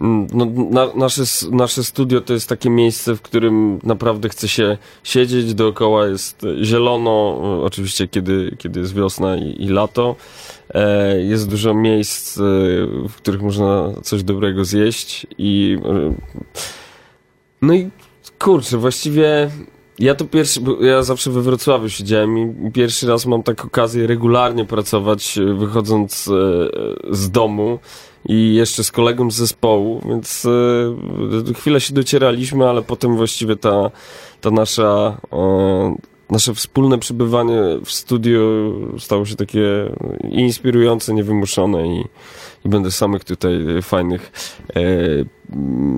no, 0.00 0.46
na, 0.70 0.94
nasze, 0.94 1.22
nasze 1.50 1.84
studio 1.84 2.20
to 2.20 2.32
jest 2.32 2.48
takie 2.48 2.70
miejsce, 2.70 3.16
w 3.16 3.22
którym 3.22 3.78
naprawdę 3.82 4.28
chce 4.28 4.48
się 4.48 4.78
siedzieć, 5.04 5.54
dookoła 5.54 6.06
jest 6.06 6.42
zielono, 6.62 7.38
oczywiście 7.64 8.08
kiedy, 8.08 8.56
kiedy 8.58 8.80
jest 8.80 8.94
wiosna 8.94 9.36
i, 9.36 9.62
i 9.64 9.68
lato. 9.68 10.16
E, 10.74 11.22
jest 11.22 11.48
dużo 11.48 11.74
miejsc, 11.74 12.38
e, 12.38 12.40
w 13.08 13.12
których 13.16 13.42
można 13.42 13.92
coś 14.02 14.22
dobrego 14.22 14.64
zjeść 14.64 15.26
i 15.38 15.78
e, 15.84 16.14
no 17.62 17.74
i 17.74 17.90
kurczę, 18.38 18.78
właściwie 18.78 19.50
ja 19.98 20.14
to 20.14 20.24
pierwszy, 20.24 20.60
ja 20.80 21.02
zawsze 21.02 21.30
we 21.30 21.42
Wrocławiu 21.42 21.88
siedziałem 21.88 22.66
i 22.68 22.72
pierwszy 22.72 23.06
raz 23.06 23.26
mam 23.26 23.42
tak 23.42 23.64
okazję 23.64 24.06
regularnie 24.06 24.64
pracować, 24.64 25.38
wychodząc 25.58 26.24
z 27.10 27.30
domu 27.30 27.78
i 28.28 28.54
jeszcze 28.54 28.84
z 28.84 28.92
kolegą 28.92 29.30
z 29.30 29.34
zespołu, 29.36 30.02
więc 30.08 30.46
e, 31.50 31.54
chwilę 31.54 31.80
się 31.80 31.94
docieraliśmy, 31.94 32.68
ale 32.68 32.82
potem 32.82 33.16
właściwie 33.16 33.56
ta, 33.56 33.90
ta 34.40 34.50
nasza, 34.50 35.20
e, 35.32 35.96
nasze 36.30 36.54
wspólne 36.54 36.98
przebywanie 36.98 37.60
w 37.84 37.92
studiu 37.92 38.40
stało 38.98 39.24
się 39.24 39.36
takie 39.36 39.92
inspirujące, 40.30 41.14
niewymuszone 41.14 41.88
i, 41.88 42.04
i 42.64 42.68
będę 42.68 42.90
samych 42.90 43.24
tutaj 43.24 43.58
fajnych 43.82 44.32
e, 44.76 44.82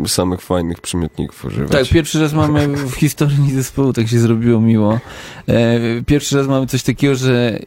samych 0.06 0.40
fajnych 0.40 0.80
przymiotników 0.80 1.44
używać. 1.44 1.70
Tak, 1.70 1.88
pierwszy 1.88 2.20
raz 2.20 2.32
mamy 2.32 2.68
w 2.68 2.94
historii 2.94 3.52
zespołu, 3.54 3.92
tak 3.92 4.08
się 4.08 4.18
zrobiło 4.18 4.60
miło. 4.60 5.00
E, 5.48 6.02
pierwszy 6.06 6.36
raz 6.36 6.46
mamy 6.46 6.66
coś 6.66 6.82
takiego, 6.82 7.14
że 7.14 7.58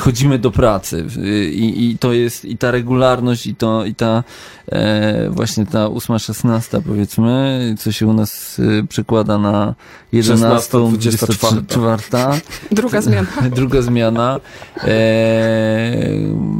chodzimy 0.00 0.38
do 0.38 0.50
pracy 0.50 1.06
i, 1.52 1.90
i 1.90 1.98
to 1.98 2.12
jest 2.12 2.44
i 2.44 2.58
ta 2.58 2.70
regularność 2.70 3.46
i 3.46 3.54
to 3.54 3.84
i 3.84 3.94
ta 3.94 4.24
e, 4.68 5.30
właśnie 5.30 5.66
ta 5.66 5.88
ósma, 5.88 6.18
szesnasta 6.18 6.80
powiedzmy, 6.80 7.74
co 7.78 7.92
się 7.92 8.06
u 8.06 8.12
nas 8.12 8.60
e, 8.80 8.86
przekłada 8.86 9.38
na 9.38 9.74
11, 10.12 10.78
24. 10.78 11.62
Druga 12.70 13.00
zmiana. 13.02 13.28
Druga 13.56 13.82
zmiana. 13.82 14.40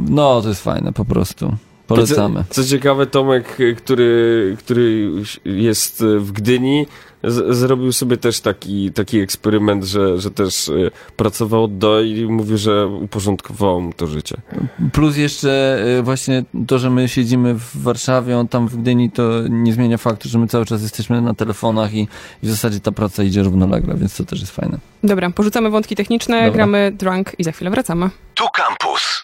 no, 0.09 0.41
to 0.41 0.49
jest 0.49 0.63
fajne 0.63 0.93
po 0.93 1.05
prostu. 1.05 1.57
Polecamy. 1.87 2.43
Co, 2.49 2.63
co 2.63 2.69
ciekawe, 2.69 3.05
Tomek, 3.05 3.57
który, 3.77 4.55
który 4.59 5.11
jest 5.45 6.03
w 6.19 6.31
Gdyni, 6.31 6.85
z, 7.23 7.57
zrobił 7.57 7.91
sobie 7.91 8.17
też 8.17 8.39
taki, 8.41 8.91
taki 8.91 9.19
eksperyment, 9.19 9.83
że, 9.83 10.19
że 10.19 10.31
też 10.31 10.67
y, 10.67 10.91
pracował 11.15 11.67
do 11.67 12.01
i 12.01 12.25
mówi, 12.25 12.57
że 12.57 12.87
uporządkowało 12.87 13.79
mu 13.79 13.93
to 13.93 14.07
życie. 14.07 14.37
Plus 14.93 15.17
jeszcze 15.17 15.83
y, 15.99 16.03
właśnie 16.03 16.43
to, 16.67 16.79
że 16.79 16.89
my 16.89 17.07
siedzimy 17.07 17.53
w 17.53 17.83
Warszawie, 17.83 18.37
on 18.37 18.47
tam 18.47 18.67
w 18.67 18.77
Gdyni, 18.77 19.11
to 19.11 19.31
nie 19.49 19.73
zmienia 19.73 19.97
faktu, 19.97 20.29
że 20.29 20.39
my 20.39 20.47
cały 20.47 20.65
czas 20.65 20.81
jesteśmy 20.81 21.21
na 21.21 21.33
telefonach 21.33 21.93
i 21.93 22.07
w 22.43 22.49
zasadzie 22.49 22.79
ta 22.79 22.91
praca 22.91 23.23
idzie 23.23 23.43
równolegle, 23.43 23.95
więc 23.95 24.17
to 24.17 24.25
też 24.25 24.39
jest 24.39 24.51
fajne. 24.51 24.77
Dobra, 25.03 25.29
porzucamy 25.29 25.69
wątki 25.69 25.95
techniczne, 25.95 26.35
Dobra. 26.35 26.51
gramy 26.51 26.91
Drunk 26.97 27.35
i 27.37 27.43
za 27.43 27.51
chwilę 27.51 27.71
wracamy. 27.71 28.09
Tu 28.35 28.45
Campus. 28.53 29.23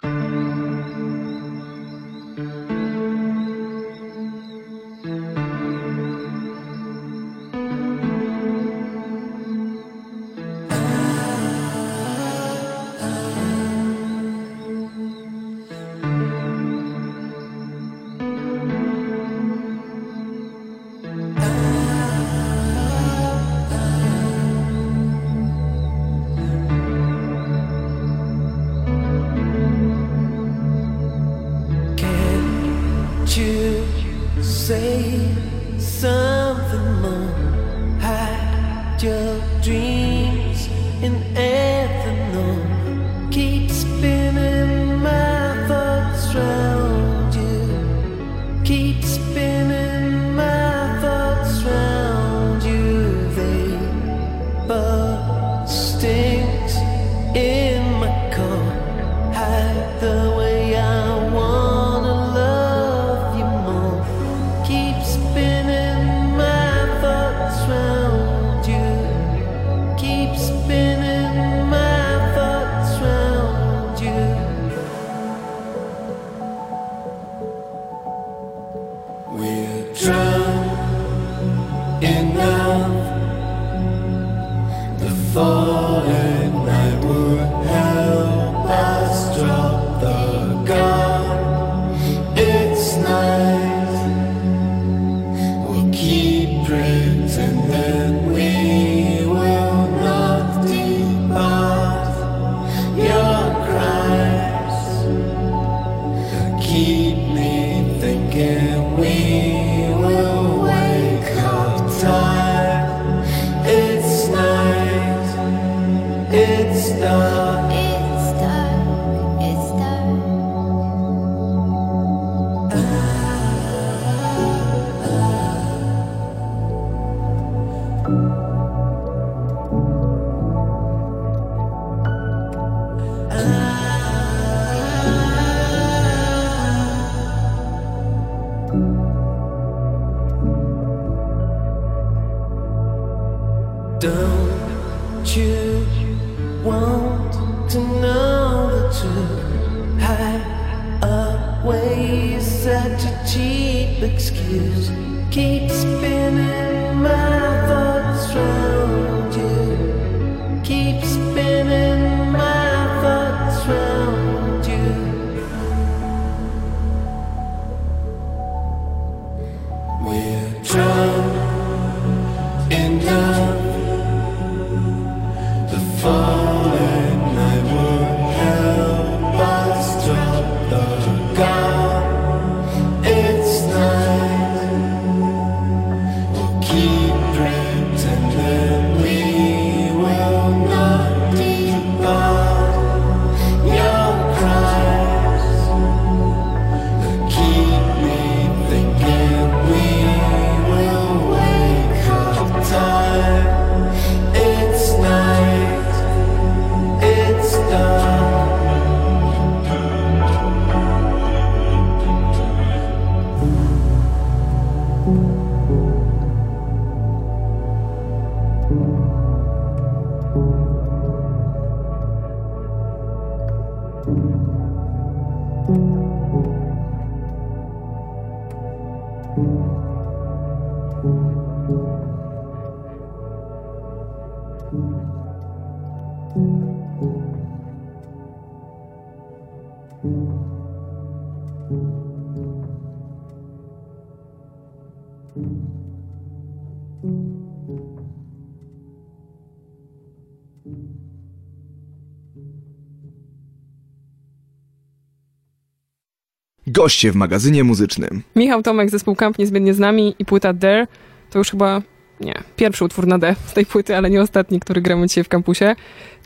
Goście 256.83 257.11
w 257.11 257.15
magazynie 257.15 257.63
muzycznym. 257.63 258.23
Michał 258.35 258.63
Tomek, 258.63 258.89
zespół 258.89 259.15
Camp 259.15 259.39
niezmiennie 259.39 259.73
z 259.73 259.79
nami 259.79 260.15
i 260.19 260.25
płyta 260.25 260.53
Dare. 260.53 260.87
To 261.29 261.39
już 261.39 261.49
chyba, 261.49 261.81
nie, 262.19 262.33
pierwszy 262.55 262.85
utwór 262.85 263.07
na 263.07 263.19
D 263.19 263.35
z 263.45 263.53
tej 263.53 263.65
płyty, 263.65 263.97
ale 263.97 264.09
nie 264.09 264.21
ostatni, 264.21 264.59
który 264.59 264.81
gramy 264.81 265.07
dzisiaj 265.07 265.23
w 265.23 265.27
kampusie. 265.27 265.75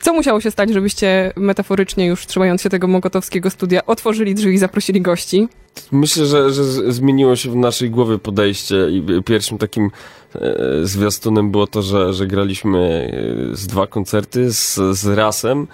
Co 0.00 0.12
musiało 0.12 0.40
się 0.40 0.50
stać, 0.50 0.70
żebyście 0.70 1.32
metaforycznie 1.36 2.06
już 2.06 2.26
trzymając 2.26 2.62
się 2.62 2.70
tego 2.70 2.86
mokotowskiego 2.86 3.50
studia 3.50 3.86
otworzyli 3.86 4.34
drzwi 4.34 4.54
i 4.54 4.58
zaprosili 4.58 5.00
gości? 5.00 5.48
Myślę, 5.92 6.26
że, 6.26 6.52
że 6.52 6.92
zmieniło 6.92 7.36
się 7.36 7.50
w 7.50 7.56
naszej 7.56 7.90
głowie 7.90 8.18
podejście 8.18 8.76
i 8.90 9.22
pierwszym 9.24 9.58
takim 9.58 9.90
e, 10.34 10.56
zwiastunem 10.82 11.50
było 11.50 11.66
to, 11.66 11.82
że, 11.82 12.12
że 12.12 12.26
graliśmy 12.26 13.12
e, 13.52 13.56
z 13.56 13.66
dwa 13.66 13.86
koncerty 13.86 14.52
z, 14.52 14.78
z 14.92 15.06
Rasem 15.06 15.66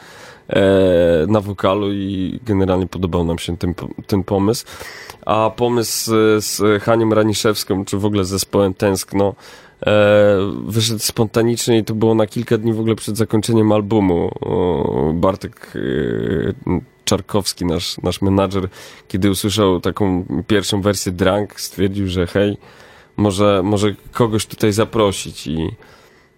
na 1.28 1.40
wokalu 1.40 1.92
i 1.92 2.40
generalnie 2.44 2.86
podobał 2.86 3.24
nam 3.24 3.38
się 3.38 3.56
ten, 3.56 3.74
ten 4.06 4.24
pomysł. 4.24 4.66
A 5.26 5.50
pomysł 5.56 6.10
z, 6.38 6.82
Hanią 6.82 7.10
Raniszewską, 7.10 7.84
czy 7.84 7.98
w 7.98 8.04
ogóle 8.04 8.24
z 8.24 8.28
zespołem 8.28 8.74
Tęskno, 8.74 9.34
e, 9.86 10.36
wyszedł 10.66 10.98
spontanicznie 10.98 11.78
i 11.78 11.84
to 11.84 11.94
było 11.94 12.14
na 12.14 12.26
kilka 12.26 12.58
dni 12.58 12.72
w 12.72 12.80
ogóle 12.80 12.94
przed 12.94 13.16
zakończeniem 13.16 13.72
albumu. 13.72 14.30
Bartek 15.14 15.72
e, 16.66 16.80
Czarkowski, 17.04 17.64
nasz, 17.64 17.98
nasz 17.98 18.22
menadżer, 18.22 18.68
kiedy 19.08 19.30
usłyszał 19.30 19.80
taką 19.80 20.24
pierwszą 20.46 20.82
wersję 20.82 21.12
Drunk, 21.12 21.60
stwierdził, 21.60 22.08
że 22.08 22.26
hej, 22.26 22.56
może, 23.16 23.62
może 23.64 23.94
kogoś 24.12 24.46
tutaj 24.46 24.72
zaprosić 24.72 25.46
i 25.46 25.70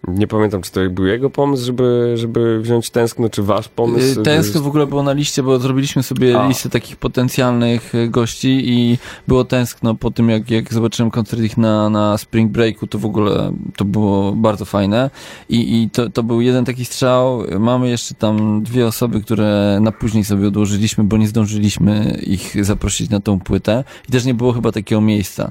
Nie 0.09 0.27
pamiętam, 0.27 0.63
czy 0.63 0.73
to 0.73 0.81
był 0.91 1.07
jego 1.07 1.31
pomysł, 1.31 1.65
żeby, 1.65 2.13
żeby 2.17 2.61
wziąć 2.61 2.91
tęskno, 2.91 3.29
czy 3.29 3.43
wasz 3.43 3.69
pomysł? 3.69 4.21
Y, 4.21 4.23
Tęskno 4.23 4.61
w 4.61 4.67
ogóle 4.67 4.87
było 4.87 5.03
na 5.03 5.13
liście, 5.13 5.43
bo 5.43 5.59
zrobiliśmy 5.59 6.03
sobie 6.03 6.41
A. 6.41 6.49
listę 6.49 6.71
takich 6.71 6.97
potencjalnych 6.97 7.95
y, 7.95 8.09
gości 8.09 8.63
i 8.65 8.99
było 9.29 9.45
tęskno 9.45 9.95
po 9.95 10.11
tym, 10.11 10.31
jak, 10.31 10.51
jak 10.51 10.75
zobaczyłem 10.75 11.11
koncert 11.11 11.43
ich 11.43 11.57
na, 11.57 11.91
na 11.91 12.19
Spring 12.19 12.53
Breaku, 12.53 12.87
to 12.87 12.99
w 12.99 13.05
ogóle 13.05 13.53
to 13.77 13.85
było 13.85 14.33
bardzo 14.33 14.65
fajne 14.65 15.11
i, 15.49 15.83
i 15.83 15.91
to, 15.91 16.11
to 16.11 16.23
był 16.23 16.41
jeden 16.41 16.65
taki 16.65 16.85
strzał. 16.85 17.43
Mamy 17.59 17.89
jeszcze 17.89 18.15
tam 18.15 18.63
dwie 18.63 18.87
osoby, 18.87 19.21
które 19.21 19.79
na 19.81 19.93
później 19.93 20.25
sobie 20.25 20.49
odłożyliśmy, 20.49 21.05
bo 21.05 21.17
nie 21.17 21.29
zdążyliśmy 21.29 22.19
ich 22.27 22.65
zaprosić 22.65 23.11
na 23.11 23.21
tą 23.21 23.41
płytę 23.41 23.85
i 24.09 24.13
też 24.13 24.25
nie 24.25 24.35
było 24.35 24.53
chyba 24.53 24.73
takiego 24.73 25.01
miejsca. 25.01 25.51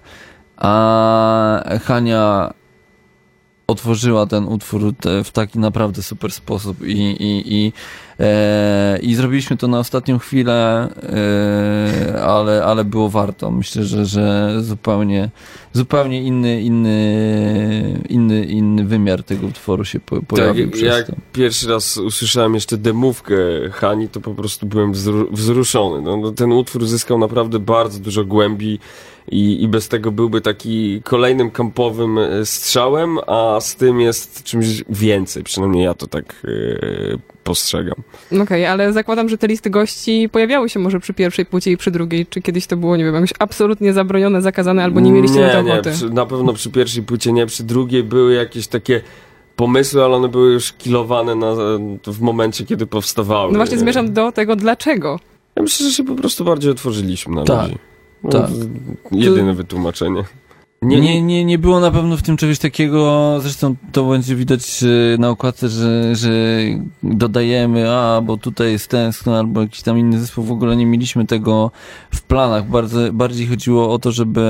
A 0.57 1.63
Hania 1.83 2.53
otworzyła 3.67 4.25
ten 4.25 4.47
utwór 4.47 4.81
w 5.23 5.31
taki 5.31 5.59
naprawdę 5.59 6.03
super 6.03 6.31
sposób 6.31 6.87
i, 6.87 6.91
i, 7.01 7.53
i, 7.55 7.73
e, 8.19 8.99
i 9.01 9.15
zrobiliśmy 9.15 9.57
to 9.57 9.67
na 9.67 9.79
ostatnią 9.79 10.19
chwilę, 10.19 10.87
e, 12.13 12.23
ale, 12.23 12.65
ale 12.65 12.83
było 12.83 13.09
warto. 13.09 13.51
Myślę, 13.51 13.83
że, 13.83 14.05
że 14.05 14.55
zupełnie, 14.63 15.29
zupełnie 15.73 16.23
inny, 16.23 16.61
inny, 16.61 17.99
inny, 18.09 18.45
inny 18.45 18.83
wymiar 18.83 19.23
tego 19.23 19.47
utworu 19.47 19.85
się 19.85 19.99
po, 19.99 20.21
pojawił 20.21 20.65
Tak, 20.65 20.73
przez 20.73 20.97
jak 20.97 21.07
to. 21.07 21.13
pierwszy 21.33 21.69
raz 21.69 21.97
usłyszałem 21.97 22.53
jeszcze 22.53 22.77
demówkę 22.77 23.35
Hani, 23.71 24.09
to 24.09 24.21
po 24.21 24.33
prostu 24.33 24.65
byłem 24.65 24.93
wzru- 24.93 25.27
wzruszony. 25.31 26.01
No, 26.01 26.17
no, 26.17 26.31
ten 26.31 26.51
utwór 26.51 26.85
zyskał 26.85 27.17
naprawdę 27.19 27.59
bardzo 27.59 27.99
dużo 27.99 28.25
głębi 28.25 28.79
i, 29.31 29.63
i 29.63 29.67
bez 29.67 29.87
tego 29.87 30.11
byłby 30.11 30.41
taki 30.41 31.01
kolejnym 31.03 31.51
kampowym 31.51 32.17
e, 32.17 32.45
strzałem, 32.45 33.17
a 33.27 33.57
z 33.61 33.75
tym 33.75 34.01
jest 34.01 34.43
czymś 34.43 34.83
więcej. 34.89 35.43
Przynajmniej 35.43 35.83
ja 35.83 35.93
to 35.93 36.07
tak 36.07 36.35
e, 36.43 37.17
postrzegam. 37.43 37.95
Okej, 38.41 38.65
ale 38.65 38.93
zakładam, 38.93 39.29
że 39.29 39.37
te 39.37 39.47
listy 39.47 39.69
gości 39.69 40.29
pojawiały 40.31 40.69
się 40.69 40.79
może 40.79 40.99
przy 40.99 41.13
pierwszej 41.13 41.45
płcie 41.45 41.71
i 41.71 41.77
przy 41.77 41.91
drugiej. 41.91 42.25
Czy 42.25 42.41
kiedyś 42.41 42.67
to 42.67 42.77
było, 42.77 42.97
nie 42.97 43.05
wiem, 43.05 43.13
jakoś 43.15 43.33
absolutnie 43.39 43.93
zabronione, 43.93 44.41
zakazane, 44.41 44.83
albo 44.83 44.99
nie 44.99 45.11
mieliście 45.11 45.39
nie, 45.39 45.47
na 45.47 45.53
to 45.53 45.61
nie, 45.61 45.73
ochoty? 45.73 45.91
przy, 45.91 46.09
na 46.09 46.25
pewno 46.25 46.53
przy 46.53 46.71
pierwszej 46.71 47.03
płycie 47.03 47.31
nie, 47.31 47.45
przy 47.45 47.63
drugiej 47.63 48.03
były 48.03 48.33
jakieś 48.33 48.67
takie 48.67 49.01
pomysły, 49.55 50.03
ale 50.03 50.15
one 50.15 50.27
były 50.27 50.53
już 50.53 50.73
kilowane 50.73 51.35
na, 51.35 51.55
w 52.07 52.21
momencie, 52.21 52.65
kiedy 52.65 52.85
powstawały. 52.87 53.51
No 53.51 53.57
właśnie 53.57 53.77
zmierzam 53.77 54.13
do 54.13 54.31
tego, 54.31 54.55
dlaczego. 54.55 55.19
Ja 55.55 55.63
myślę, 55.63 55.85
że 55.85 55.91
się 55.93 56.03
po 56.03 56.15
prostu 56.15 56.45
bardziej 56.45 56.71
otworzyliśmy 56.71 57.35
na 57.35 57.43
Tak, 57.43 57.63
ludzi. 57.63 57.79
No, 58.23 58.29
tak. 58.29 58.49
Jedyne 59.11 59.53
wytłumaczenie. 59.53 60.23
Nie, 60.81 61.01
nie, 61.01 61.21
nie, 61.21 61.45
nie 61.45 61.59
było 61.59 61.79
na 61.79 61.91
pewno 61.91 62.17
w 62.17 62.21
tym 62.21 62.37
czegoś 62.37 62.59
takiego, 62.59 63.35
zresztą 63.41 63.75
to 63.91 64.09
będzie 64.09 64.35
widać 64.35 64.83
e, 64.83 65.17
na 65.17 65.29
okładce, 65.29 65.69
że, 65.69 66.15
że 66.15 66.31
dodajemy, 67.03 67.91
a 67.91 68.21
bo 68.21 68.37
tutaj 68.37 68.71
jest 68.71 68.87
tęskno, 68.87 69.37
albo 69.37 69.61
jakiś 69.61 69.81
tam 69.81 69.99
inny 69.99 70.19
zespół, 70.19 70.43
w 70.43 70.51
ogóle 70.51 70.75
nie 70.75 70.85
mieliśmy 70.85 71.25
tego 71.25 71.71
w 72.11 72.21
planach. 72.21 72.69
Bardzo, 72.69 73.13
bardziej 73.13 73.47
chodziło 73.47 73.93
o 73.93 73.99
to, 73.99 74.11
żeby... 74.11 74.41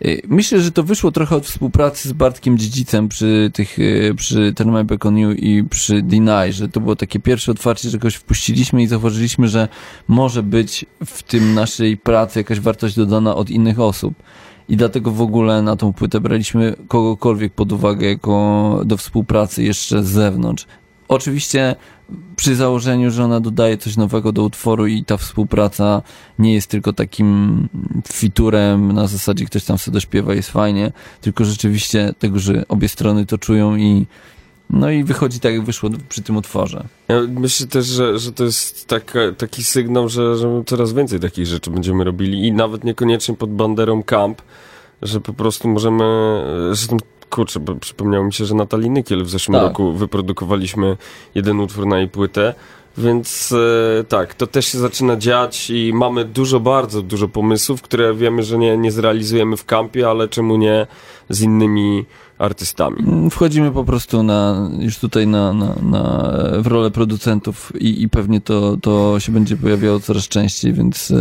e, 0.00 0.08
Myślę, 0.28 0.60
że 0.60 0.72
to 0.72 0.82
wyszło 0.82 1.12
trochę 1.12 1.36
od 1.36 1.46
współpracy 1.46 2.08
z 2.08 2.12
Bartkiem 2.12 2.58
Dziedzicem 2.58 3.08
przy 3.08 3.50
tych, 3.54 3.78
e, 3.78 4.14
przy 4.14 4.52
Turn 4.56 4.76
i 5.36 5.64
przy 5.70 6.02
Deny, 6.02 6.52
że 6.52 6.68
to 6.68 6.80
było 6.80 6.96
takie 6.96 7.20
pierwsze 7.20 7.52
otwarcie, 7.52 7.90
że 7.90 7.98
kogoś 7.98 8.14
wpuściliśmy 8.14 8.82
i 8.82 8.86
zauważyliśmy, 8.86 9.48
że 9.48 9.68
może 10.08 10.42
być 10.42 10.86
w 11.06 11.22
tym 11.22 11.54
naszej 11.54 11.96
pracy 11.96 12.40
jakaś 12.40 12.60
wartość 12.60 12.96
dodana 12.96 13.34
od 13.34 13.50
innych 13.50 13.80
osób. 13.80 14.14
I 14.68 14.76
dlatego 14.76 15.10
w 15.10 15.20
ogóle 15.20 15.62
na 15.62 15.76
tą 15.76 15.92
płytę 15.92 16.20
braliśmy 16.20 16.74
kogokolwiek 16.88 17.52
pod 17.52 17.72
uwagę 17.72 18.06
jako 18.06 18.82
do 18.84 18.96
współpracy 18.96 19.62
jeszcze 19.62 20.02
z 20.02 20.08
zewnątrz. 20.08 20.66
Oczywiście 21.08 21.76
przy 22.36 22.56
założeniu, 22.56 23.10
że 23.10 23.24
ona 23.24 23.40
dodaje 23.40 23.78
coś 23.78 23.96
nowego 23.96 24.32
do 24.32 24.42
utworu 24.42 24.86
i 24.86 25.04
ta 25.04 25.16
współpraca 25.16 26.02
nie 26.38 26.54
jest 26.54 26.70
tylko 26.70 26.92
takim 26.92 27.68
fiturem 28.12 28.92
na 28.92 29.06
zasadzie 29.06 29.44
ktoś 29.44 29.64
tam 29.64 29.78
sobie 29.78 29.92
dośpiewa 29.92 30.34
jest 30.34 30.50
fajnie, 30.50 30.92
tylko 31.20 31.44
rzeczywiście 31.44 32.14
tego, 32.18 32.38
że 32.38 32.68
obie 32.68 32.88
strony 32.88 33.26
to 33.26 33.38
czują 33.38 33.76
i 33.76 34.06
no 34.70 34.90
i 34.90 35.04
wychodzi 35.04 35.40
tak 35.40 35.52
jak 35.52 35.64
wyszło 35.64 35.90
przy 36.08 36.22
tym 36.22 36.36
utworze. 36.36 36.84
Ja 37.08 37.20
myślę 37.28 37.66
też, 37.66 37.86
że, 37.86 38.18
że 38.18 38.32
to 38.32 38.44
jest 38.44 38.86
taka, 38.86 39.20
taki 39.38 39.64
sygnał, 39.64 40.08
że, 40.08 40.36
że 40.36 40.62
coraz 40.66 40.92
więcej 40.92 41.20
takich 41.20 41.46
rzeczy 41.46 41.70
będziemy 41.70 42.04
robili 42.04 42.46
i 42.46 42.52
nawet 42.52 42.84
niekoniecznie 42.84 43.34
pod 43.34 43.50
banderą 43.50 44.02
camp, 44.02 44.42
że 45.02 45.20
po 45.20 45.32
prostu 45.32 45.68
możemy, 45.68 46.04
zresztą 46.72 46.96
kurczę, 47.30 47.60
bo 47.60 47.74
przypomniało 47.74 48.24
mi 48.24 48.32
się, 48.32 48.44
że 48.44 48.54
Natalii 48.54 48.90
Nykiel 48.90 49.24
w 49.24 49.30
zeszłym 49.30 49.54
Tak. 49.54 49.62
roku 49.62 49.92
wyprodukowaliśmy 49.92 50.96
jeden 51.34 51.60
utwór 51.60 51.86
na 51.86 51.98
jej 51.98 52.08
płytę, 52.08 52.54
więc 52.98 53.52
e, 54.00 54.04
tak, 54.04 54.34
to 54.34 54.46
też 54.46 54.66
się 54.66 54.78
zaczyna 54.78 55.16
dziać 55.16 55.70
i 55.70 55.92
mamy 55.94 56.24
dużo, 56.24 56.60
bardzo 56.60 57.02
dużo 57.02 57.28
pomysłów, 57.28 57.82
które 57.82 58.14
wiemy, 58.14 58.42
że 58.42 58.58
nie, 58.58 58.76
nie 58.76 58.92
zrealizujemy 58.92 59.56
w 59.56 59.64
kampie, 59.64 60.08
ale 60.08 60.28
czemu 60.28 60.56
nie 60.56 60.86
z 61.28 61.40
innymi 61.40 62.04
artystami. 62.38 62.96
Mm, 62.98 63.30
Wchodzimy 63.30 63.70
po 63.72 63.84
prostu 63.84 64.22
na, 64.22 64.70
już 64.78 64.98
tutaj 64.98 65.26
na, 65.26 65.52
na, 65.52 65.74
na, 65.82 66.32
w 66.58 66.66
rolę 66.66 66.90
producentów 66.90 67.72
i, 67.80 68.02
i 68.02 68.08
pewnie 68.08 68.40
to, 68.40 68.76
to 68.82 69.20
się 69.20 69.32
będzie 69.32 69.56
pojawiało 69.56 70.00
coraz 70.00 70.28
częściej, 70.28 70.72
więc 70.72 71.12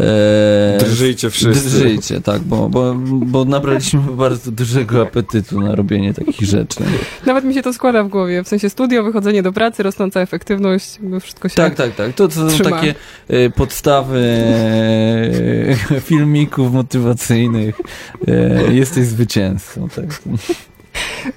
e, 0.00 0.78
Drżyjcie 0.78 1.30
wszyscy. 1.30 1.70
Drżyjcie, 1.70 2.20
tak, 2.20 2.42
bo, 2.42 2.68
bo, 2.68 2.94
bo 3.06 3.44
nabraliśmy 3.44 4.00
bardzo 4.26 4.50
dużego 4.50 5.02
apetytu 5.02 5.60
na 5.60 5.74
robienie 5.74 6.14
takich 6.14 6.48
rzeczy. 6.48 6.80
Nawet 7.26 7.44
mi 7.44 7.54
się 7.54 7.62
to 7.62 7.72
składa 7.72 8.04
w 8.04 8.08
głowie. 8.08 8.44
W 8.44 8.48
sensie 8.48 8.70
studio, 8.70 9.02
wychodzenie 9.02 9.42
do 9.42 9.52
pracy, 9.52 9.82
rosnąca 9.82 10.20
efektywność, 10.20 10.98
wszystko 11.20 11.48
się... 11.48 11.54
Tak, 11.54 11.74
tak, 11.74 11.94
tak. 11.94 12.12
To, 12.12 12.28
to 12.28 12.34
są 12.34 12.48
Trzyma. 12.48 12.70
takie 12.70 12.94
e, 13.28 13.50
podstawy 13.50 14.18
e, 15.90 16.00
filmików 16.08 16.72
motywacyjnych. 16.72 17.80
E, 18.28 18.74
jesteś 18.74 19.04
zwycięzcą, 19.06 19.88
tak. 19.88 20.22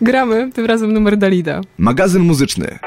Gramy, 0.02 0.52
tym 0.54 0.65
razem 0.65 0.93
numer 0.93 1.17
Dalida. 1.17 1.62
Magazyn 1.78 2.22
muzyczny. 2.22 2.80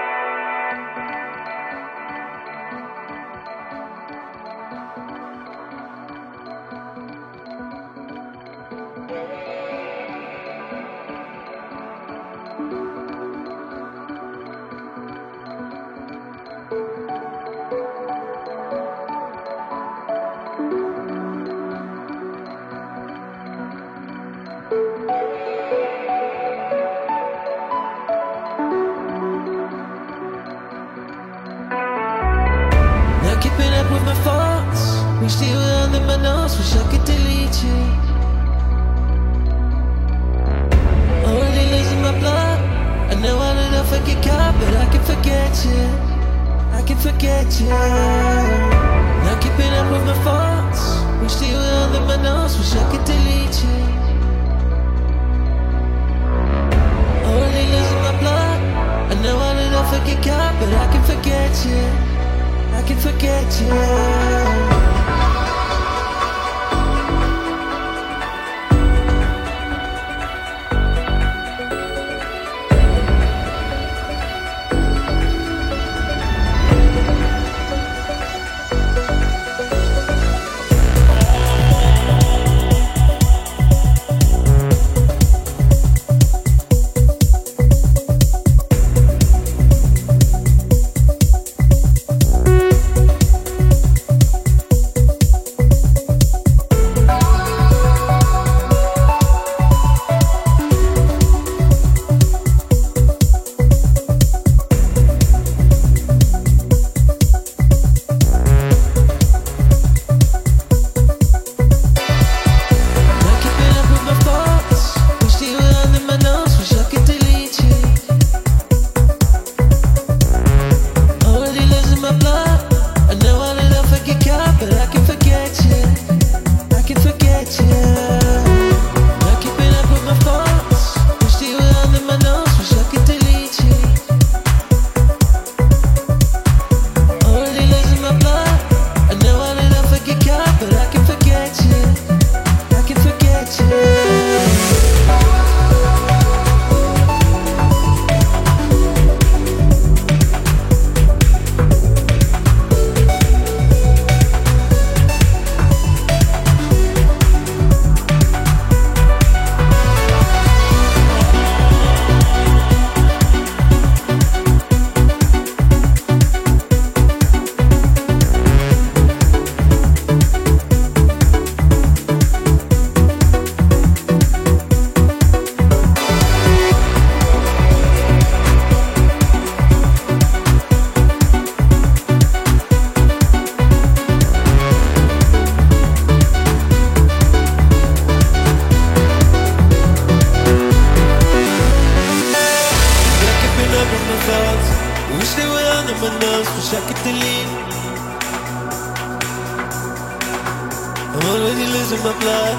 My 202.03 202.19
blood. 202.19 202.57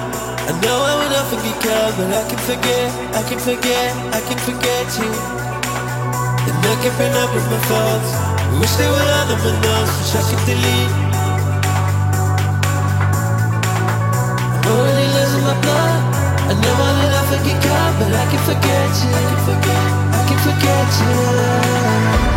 I 0.48 0.52
know 0.64 0.76
I 0.80 0.92
will 0.96 1.10
not 1.12 1.26
forget 1.28 1.56
God, 1.60 1.92
but 2.00 2.08
I 2.08 2.24
can 2.28 2.40
forget, 2.48 2.88
I 3.12 3.22
can 3.28 3.38
forget, 3.38 3.92
I 4.16 4.20
can 4.24 4.38
forget 4.40 4.86
you. 4.96 5.10
And 6.48 6.64
I 6.64 6.74
can 6.80 6.92
bring 6.96 7.12
up 7.12 7.28
with 7.36 7.44
my 7.52 7.60
thoughts. 7.68 8.10
Wish 8.56 8.74
they 8.80 8.88
were 8.88 9.08
on 9.20 9.28
them 9.28 9.44
enough, 9.44 9.90
wish 10.00 10.16
I 10.16 10.22
could 10.32 10.42
delete. 10.48 10.92
I'm 14.48 14.64
already 14.64 15.08
losing 15.12 15.44
my 15.44 15.56
blood. 15.60 16.00
I 16.48 16.54
know 16.56 16.74
I 16.80 16.90
will 16.96 17.12
not 17.12 17.26
forget 17.28 17.58
God, 17.60 17.90
but 18.00 18.12
I 18.16 18.24
can 18.32 18.40
forget 18.48 18.90
you. 19.04 19.12
I 19.12 19.24
can 19.28 19.40
forget, 19.44 19.84
I 20.08 20.20
can 20.24 20.38
forget 20.40 20.88
you. 22.32 22.33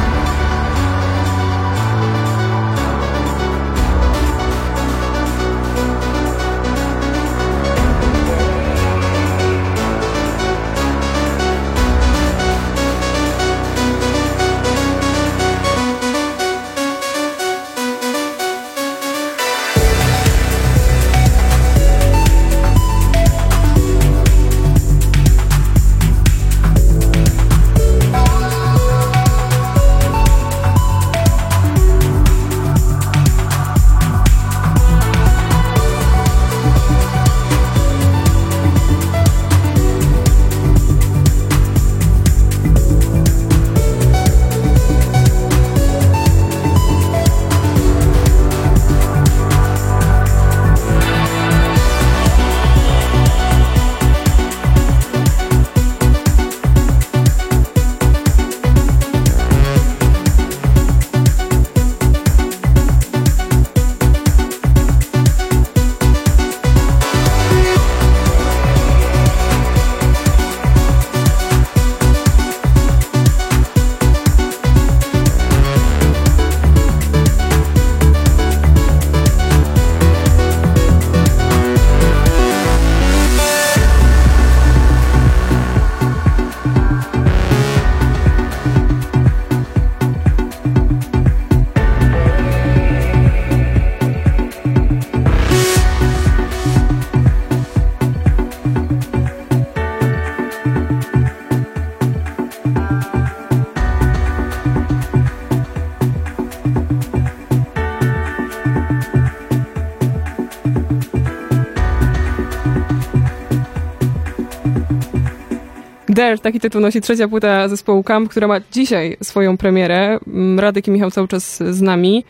Dare, 116.17 116.37
taki 116.37 116.59
tytuł 116.59 116.81
nosi 116.81 117.01
trzecia 117.01 117.27
płyta 117.27 117.67
zespołu 117.67 118.03
Camp, 118.03 118.29
która 118.29 118.47
ma 118.47 118.59
dzisiaj 118.71 119.17
swoją 119.23 119.57
premierę. 119.57 120.19
Mm, 120.27 120.59
Radek 120.59 120.87
i 120.87 120.91
Michał 120.91 121.11
cały 121.11 121.27
czas 121.27 121.57
z 121.57 121.81
nami. 121.81 122.25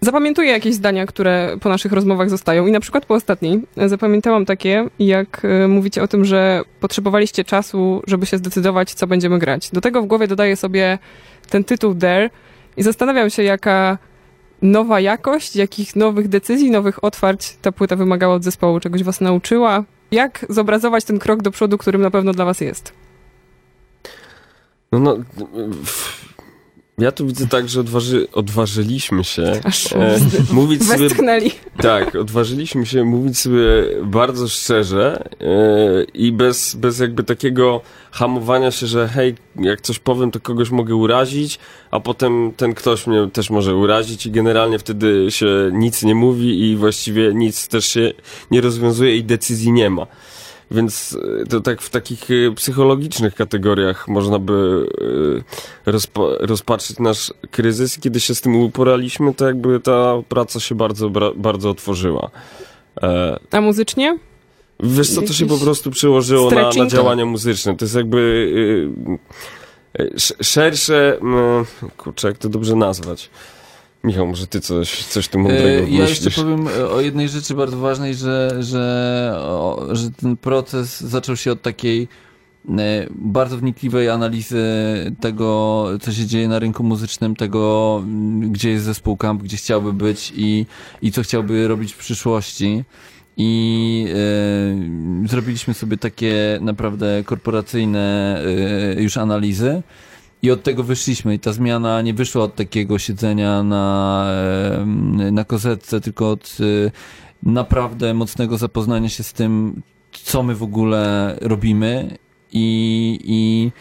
Zapamiętuję 0.00 0.50
jakieś 0.50 0.74
zdania, 0.74 1.06
które 1.06 1.56
po 1.60 1.68
naszych 1.68 1.92
rozmowach 1.92 2.30
zostają 2.30 2.66
i 2.66 2.72
na 2.72 2.80
przykład 2.80 3.06
po 3.06 3.14
ostatniej 3.14 3.62
zapamiętałam 3.86 4.46
takie, 4.46 4.84
jak 4.98 5.44
y, 5.44 5.68
mówicie 5.68 6.02
o 6.02 6.08
tym, 6.08 6.24
że 6.24 6.62
potrzebowaliście 6.80 7.44
czasu, 7.44 8.02
żeby 8.06 8.26
się 8.26 8.38
zdecydować, 8.38 8.94
co 8.94 9.06
będziemy 9.06 9.38
grać. 9.38 9.70
Do 9.70 9.80
tego 9.80 10.02
w 10.02 10.06
głowie 10.06 10.28
dodaję 10.28 10.56
sobie 10.56 10.98
ten 11.50 11.64
tytuł 11.64 11.94
Dare 11.94 12.30
i 12.76 12.82
zastanawiam 12.82 13.30
się, 13.30 13.42
jaka 13.42 13.98
nowa 14.62 15.00
jakość, 15.00 15.56
jakich 15.56 15.96
nowych 15.96 16.28
decyzji, 16.28 16.70
nowych 16.70 17.04
otwarć 17.04 17.56
ta 17.62 17.72
płyta 17.72 17.96
wymagała 17.96 18.34
od 18.34 18.44
zespołu, 18.44 18.80
czegoś 18.80 19.02
was 19.02 19.20
nauczyła. 19.20 19.84
Jak 20.14 20.46
zobrazować 20.48 21.04
ten 21.04 21.18
krok 21.18 21.42
do 21.42 21.50
przodu, 21.50 21.78
którym 21.78 22.02
na 22.02 22.10
pewno 22.10 22.32
dla 22.32 22.44
was 22.44 22.60
jest? 22.60 22.92
No, 24.92 24.98
no, 24.98 25.16
w- 25.84 26.23
ja 26.98 27.12
tu 27.12 27.26
widzę 27.26 27.46
tak, 27.46 27.68
że 27.68 27.80
odważy, 27.80 28.26
odważyliśmy 28.32 29.24
się 29.24 29.60
Aż 29.64 29.92
e, 29.92 30.18
mówić 30.52 30.82
sobie. 30.84 31.08
Tak, 31.76 32.14
odważyliśmy 32.14 32.86
się 32.86 33.04
mówić 33.04 33.38
sobie 33.38 33.64
bardzo 34.04 34.48
szczerze 34.48 35.28
e, 35.40 36.04
i 36.14 36.32
bez, 36.32 36.74
bez 36.74 36.98
jakby 36.98 37.24
takiego 37.24 37.80
hamowania 38.10 38.70
się, 38.70 38.86
że 38.86 39.08
hej, 39.08 39.34
jak 39.56 39.80
coś 39.80 39.98
powiem, 39.98 40.30
to 40.30 40.40
kogoś 40.40 40.70
mogę 40.70 40.94
urazić, 40.94 41.58
a 41.90 42.00
potem 42.00 42.52
ten 42.56 42.74
ktoś 42.74 43.06
mnie 43.06 43.28
też 43.32 43.50
może 43.50 43.76
urazić 43.76 44.26
i 44.26 44.30
generalnie 44.30 44.78
wtedy 44.78 45.26
się 45.30 45.70
nic 45.72 46.02
nie 46.02 46.14
mówi 46.14 46.70
i 46.70 46.76
właściwie 46.76 47.34
nic 47.34 47.68
też 47.68 47.86
się 47.86 48.12
nie 48.50 48.60
rozwiązuje 48.60 49.16
i 49.16 49.24
decyzji 49.24 49.72
nie 49.72 49.90
ma. 49.90 50.06
Więc 50.70 51.16
e, 51.42 51.46
to 51.46 51.60
tak 51.60 51.82
w 51.82 51.90
takich 51.90 52.30
e, 52.30 52.54
psychologicznych 52.54 53.34
kategoriach 53.34 54.08
można 54.08 54.38
by 54.38 54.86
e, 55.86 55.90
rozpa- 55.92 56.36
rozpatrzyć 56.40 56.98
nasz 56.98 57.32
kryzys. 57.50 57.98
I 57.98 58.00
Kiedy 58.00 58.20
się 58.20 58.34
z 58.34 58.40
tym 58.40 58.56
uporaliśmy, 58.56 59.34
to 59.34 59.46
jakby 59.46 59.80
ta 59.80 60.14
praca 60.28 60.60
się 60.60 60.74
bardzo, 60.74 61.10
bardzo 61.36 61.70
otworzyła. 61.70 62.30
A 63.50 63.60
muzycznie? 63.60 64.18
Wiesz 64.80 65.10
co, 65.10 65.22
to 65.22 65.32
się 65.32 65.46
po 65.46 65.58
prostu 65.58 65.90
przełożyło 65.90 66.50
na, 66.50 66.56
na 66.84 66.86
działania 66.90 67.26
muzyczne. 67.26 67.76
To 67.76 67.84
jest 67.84 67.94
jakby 67.94 68.48
sz- 69.98 70.46
szersze, 70.46 71.18
kurczę, 71.96 72.28
jak 72.28 72.38
to 72.38 72.48
dobrze 72.48 72.76
nazwać. 72.76 73.30
Michał, 74.04 74.26
może 74.26 74.46
ty 74.46 74.60
coś, 74.60 75.04
coś 75.04 75.28
tu 75.28 75.38
mądrego 75.38 75.86
E, 75.86 75.90
Ja 75.90 76.08
jeszcze 76.08 76.30
powiem 76.30 76.68
o 76.90 77.00
jednej 77.00 77.28
rzeczy 77.28 77.54
bardzo 77.54 77.78
ważnej, 77.78 78.14
że, 78.14 78.56
że, 78.60 79.34
o, 79.38 79.86
że 79.92 80.10
ten 80.10 80.36
proces 80.36 81.00
zaczął 81.00 81.36
się 81.36 81.52
od 81.52 81.62
takiej 81.62 82.08
e, 82.68 83.06
bardzo 83.10 83.56
wnikliwej 83.58 84.08
analizy 84.08 84.62
tego, 85.20 85.86
co 86.00 86.12
się 86.12 86.26
dzieje 86.26 86.48
na 86.48 86.58
rynku 86.58 86.82
muzycznym, 86.84 87.36
tego, 87.36 88.00
m, 88.04 88.52
gdzie 88.52 88.70
jest 88.70 88.84
zespół 88.84 89.16
Camp, 89.16 89.42
gdzie 89.42 89.56
chciałby 89.56 89.92
być 89.92 90.32
i, 90.36 90.66
i 91.02 91.12
co 91.12 91.22
chciałby 91.22 91.68
robić 91.68 91.92
w 91.92 91.98
przyszłości. 91.98 92.84
I 93.36 94.06
e, 95.24 95.28
zrobiliśmy 95.28 95.74
sobie 95.74 95.96
takie 95.96 96.58
naprawdę 96.60 97.22
korporacyjne 97.24 98.38
e, 98.96 99.02
już 99.02 99.16
analizy. 99.16 99.82
I 100.44 100.50
od 100.50 100.62
tego 100.62 100.82
wyszliśmy. 100.82 101.34
I 101.34 101.38
ta 101.38 101.52
zmiana 101.52 102.02
nie 102.02 102.14
wyszła 102.14 102.44
od 102.44 102.54
takiego 102.54 102.98
siedzenia 102.98 103.62
na, 103.62 104.26
na 105.32 105.44
kozetce, 105.44 106.00
tylko 106.00 106.30
od 106.30 106.56
y, 106.60 106.90
naprawdę 107.42 108.14
mocnego 108.14 108.58
zapoznania 108.58 109.08
się 109.08 109.22
z 109.22 109.32
tym, 109.32 109.82
co 110.12 110.42
my 110.42 110.54
w 110.54 110.62
ogóle 110.62 111.34
robimy. 111.40 112.18
I, 112.52 113.18
i, 113.24 113.72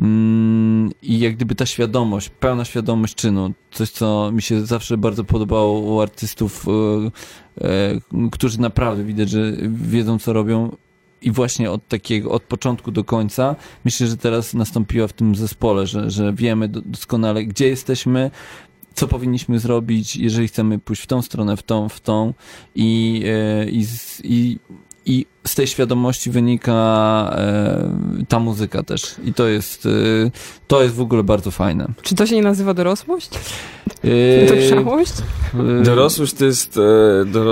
mm, 0.00 0.90
i 1.02 1.18
jak 1.18 1.36
gdyby 1.36 1.54
ta 1.54 1.66
świadomość, 1.66 2.28
pełna 2.28 2.64
świadomość 2.64 3.14
czynu, 3.14 3.52
coś 3.70 3.90
co 3.90 4.30
mi 4.32 4.42
się 4.42 4.66
zawsze 4.66 4.96
bardzo 4.96 5.24
podobało 5.24 5.80
u 5.80 6.00
artystów, 6.00 6.66
y, 6.68 7.66
y, 7.66 8.30
którzy 8.30 8.60
naprawdę 8.60 9.04
widać, 9.04 9.30
że 9.30 9.52
wiedzą 9.68 10.18
co 10.18 10.32
robią 10.32 10.76
i 11.22 11.30
właśnie 11.30 11.70
od 11.70 11.88
takiego, 11.88 12.30
od 12.30 12.42
początku 12.42 12.90
do 12.90 13.04
końca, 13.04 13.56
myślę, 13.84 14.06
że 14.06 14.16
teraz 14.16 14.54
nastąpiła 14.54 15.08
w 15.08 15.12
tym 15.12 15.34
zespole, 15.34 15.86
że, 15.86 16.10
że 16.10 16.32
wiemy 16.32 16.68
do- 16.68 16.80
doskonale, 16.80 17.44
gdzie 17.44 17.68
jesteśmy, 17.68 18.30
co 18.94 19.08
powinniśmy 19.08 19.58
zrobić, 19.58 20.16
jeżeli 20.16 20.48
chcemy 20.48 20.78
pójść 20.78 21.02
w 21.02 21.06
tą 21.06 21.22
stronę, 21.22 21.56
w 21.56 21.62
tą, 21.62 21.88
w 21.88 22.00
tą 22.00 22.34
i, 22.74 23.22
e, 23.26 23.68
i, 23.70 23.84
z- 23.84 24.20
i, 24.24 24.58
i 25.06 25.26
z 25.46 25.54
tej 25.54 25.66
świadomości 25.66 26.30
wynika 26.30 26.74
e, 27.36 27.90
ta 28.28 28.38
muzyka 28.38 28.82
też. 28.82 29.14
I 29.24 29.34
to 29.34 29.48
jest, 29.48 29.86
e, 29.86 29.90
to 30.66 30.82
jest 30.82 30.94
w 30.94 31.00
ogóle 31.00 31.22
bardzo 31.24 31.50
fajne. 31.50 31.88
Czy 32.02 32.14
to 32.14 32.26
się 32.26 32.34
nie 32.36 32.42
nazywa 32.42 32.74
dorosłość? 32.74 33.30
Dojrzałość? 34.48 35.12
Dorosłość 35.84 36.32
to 36.34 36.44
jest, 36.44 36.78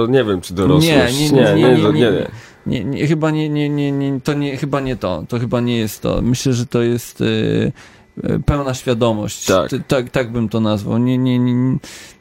nie 0.09 0.25
wiem 0.25 0.41
czy 0.41 0.55
dorosłość. 0.55 0.87
Nie, 1.21 1.33
nie, 1.33 1.55
nie, 1.55 1.77
nie, 1.93 2.31
nie, 2.67 2.85
nie, 2.85 3.07
chyba 3.07 3.31
nie, 3.31 3.49
nie, 3.49 3.69
nie, 3.69 3.93
nie, 3.93 4.21
to 4.21 4.35
nie, 4.35 4.57
chyba 4.57 4.81
nie 4.81 4.97
to. 4.97 5.25
To 5.29 5.39
chyba 5.39 5.61
nie 5.61 5.77
jest 5.77 6.03
to. 6.03 6.23
Myślę, 6.23 6.53
że 6.53 6.67
to 6.67 6.83
jest 6.83 7.21
e, 7.21 7.25
e, 8.23 8.39
pełna 8.39 8.75
świadomość. 8.75 9.47
Tak. 9.47 9.71
T- 9.71 9.83
tak, 9.89 10.11
tak 10.11 10.33
bym 10.33 10.49
to 10.49 10.61
nazwał. 10.61 10.99
Nie, 10.99 11.19
nie, 11.19 11.39
nie. 11.39 11.79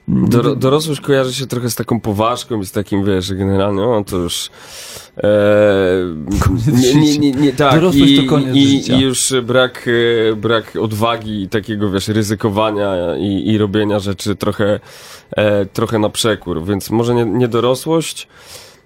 Doro, 0.07 0.55
dorosłość 0.55 1.01
kojarzy 1.01 1.33
się 1.33 1.47
trochę 1.47 1.69
z 1.69 1.75
taką 1.75 1.99
poważką 1.99 2.61
i 2.61 2.65
z 2.65 2.71
takim, 2.71 3.05
wiesz, 3.05 3.33
generalnie, 3.33 3.81
o, 3.81 4.03
to 4.03 4.17
już... 4.17 4.49
E, 5.17 5.23
Koniec 6.39 6.93
nie, 6.95 7.17
nie, 7.17 7.31
nie, 7.31 7.53
tak, 7.53 7.73
Dorosłość 7.73 8.11
i, 8.11 8.23
to 8.23 8.29
koniec 8.29 8.55
i, 8.55 8.67
życia. 8.67 8.95
i 8.95 9.01
już 9.01 9.33
brak, 9.43 9.85
e, 10.31 10.35
brak 10.35 10.75
odwagi 10.81 11.41
i 11.41 11.49
takiego, 11.49 11.91
wiesz, 11.91 12.07
ryzykowania 12.07 13.15
i, 13.17 13.49
i 13.49 13.57
robienia 13.57 13.99
rzeczy 13.99 14.35
trochę, 14.35 14.79
e, 15.31 15.65
trochę 15.65 15.99
na 15.99 16.09
przekór, 16.09 16.65
więc 16.65 16.89
może 16.89 17.15
nie, 17.15 17.25
nie 17.25 17.47
dorosłość, 17.47 18.27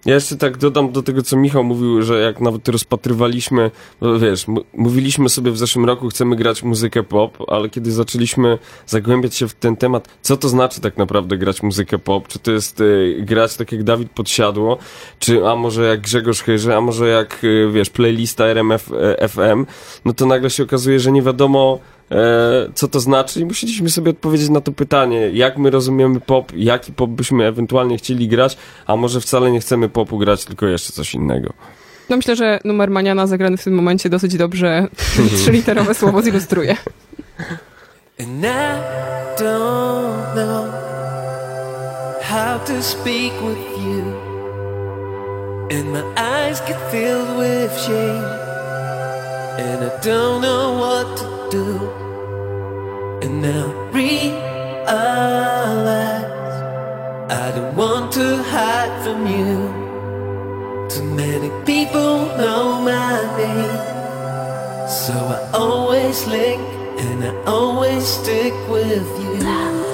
ja 0.05 0.13
jeszcze 0.13 0.37
tak 0.37 0.57
dodam 0.57 0.91
do 0.91 1.03
tego, 1.03 1.21
co 1.21 1.37
Michał 1.37 1.63
mówił, 1.63 2.01
że 2.01 2.21
jak 2.21 2.41
nawet 2.41 2.67
rozpatrywaliśmy, 2.67 3.71
no 4.01 4.19
wiesz, 4.19 4.45
mówiliśmy 4.73 5.29
sobie 5.29 5.51
w 5.51 5.57
zeszłym 5.57 5.85
roku, 5.85 6.09
chcemy 6.09 6.35
grać 6.35 6.63
muzykę 6.63 7.03
pop, 7.03 7.37
ale 7.47 7.69
kiedy 7.69 7.91
zaczęliśmy 7.91 8.57
zagłębiać 8.85 9.35
się 9.35 9.47
w 9.47 9.53
ten 9.53 9.75
temat, 9.75 10.07
co 10.21 10.37
to 10.37 10.49
znaczy 10.49 10.81
tak 10.81 10.97
naprawdę 10.97 11.37
grać 11.37 11.63
muzykę 11.63 11.99
pop? 11.99 12.27
Czy 12.27 12.39
to 12.39 12.51
jest 12.51 12.81
y, 12.81 13.17
grać 13.19 13.57
tak 13.57 13.71
jak 13.71 13.83
Dawid 13.83 14.11
Podsiadło, 14.11 14.77
czy 15.19 15.47
a 15.47 15.55
może 15.55 15.83
jak 15.83 16.01
Grzegorz 16.01 16.41
Chyże, 16.41 16.77
a 16.77 16.81
może 16.81 17.07
jak, 17.07 17.43
y, 17.43 17.71
wiesz, 17.71 17.89
playlista 17.89 18.45
RMF 18.45 18.91
e, 19.17 19.27
FM, 19.27 19.65
no 20.05 20.13
to 20.13 20.25
nagle 20.25 20.49
się 20.49 20.63
okazuje, 20.63 20.99
że 20.99 21.11
nie 21.11 21.21
wiadomo, 21.21 21.79
co 22.73 22.87
to 22.87 22.99
znaczy 22.99 23.39
i 23.39 23.45
musieliśmy 23.45 23.89
sobie 23.89 24.11
odpowiedzieć 24.11 24.49
na 24.49 24.61
to 24.61 24.71
pytanie, 24.71 25.29
jak 25.33 25.57
my 25.57 25.69
rozumiemy 25.69 26.19
pop, 26.19 26.51
jaki 26.55 26.93
pop 26.93 27.09
byśmy 27.09 27.45
ewentualnie 27.45 27.97
chcieli 27.97 28.27
grać, 28.27 28.57
a 28.87 28.95
może 28.95 29.21
wcale 29.21 29.51
nie 29.51 29.59
chcemy 29.59 29.89
popu 29.89 30.17
grać, 30.17 30.45
tylko 30.45 30.65
jeszcze 30.65 30.93
coś 30.93 31.13
innego. 31.13 31.53
No 32.09 32.17
myślę, 32.17 32.35
że 32.35 32.59
numer 32.65 32.89
Maniana 32.89 33.27
zagrany 33.27 33.57
w 33.57 33.63
tym 33.63 33.73
momencie 33.73 34.09
dosyć 34.09 34.37
dobrze 34.37 34.87
trzyliterowe 35.43 35.93
słowo 35.93 36.21
zilustruje. 36.21 36.77
And 38.19 38.45
I 38.45 39.41
don't 39.41 40.35
know 40.35 40.89
how 42.21 42.59
to 42.65 42.83
speak 42.83 43.33
with 43.41 43.77
you. 43.77 44.03
And 45.71 45.93
my 45.93 46.03
eyes 46.17 46.59
get 46.61 46.79
filled 46.91 47.37
with 47.37 47.71
shame. 47.79 48.25
And 49.57 49.83
I 49.83 49.89
don't 50.01 50.41
know 50.41 50.73
what 50.79 51.17
to 51.17 51.49
do. 51.51 51.98
And 53.21 53.41
now 53.41 53.67
realize 53.91 54.87
I 57.29 57.51
don't 57.55 57.75
want 57.75 58.13
to 58.13 58.41
hide 58.43 59.03
from 59.03 59.27
you. 59.27 59.55
Too 60.89 61.03
many 61.03 61.49
people 61.65 62.25
know 62.37 62.81
my 62.81 63.19
name. 63.37 63.77
So 64.87 65.13
I 65.13 65.51
always 65.53 66.25
link 66.27 66.61
and 66.99 67.25
I 67.25 67.35
always 67.43 68.07
stick 68.07 68.53
with 68.69 69.07
you. 69.21 69.88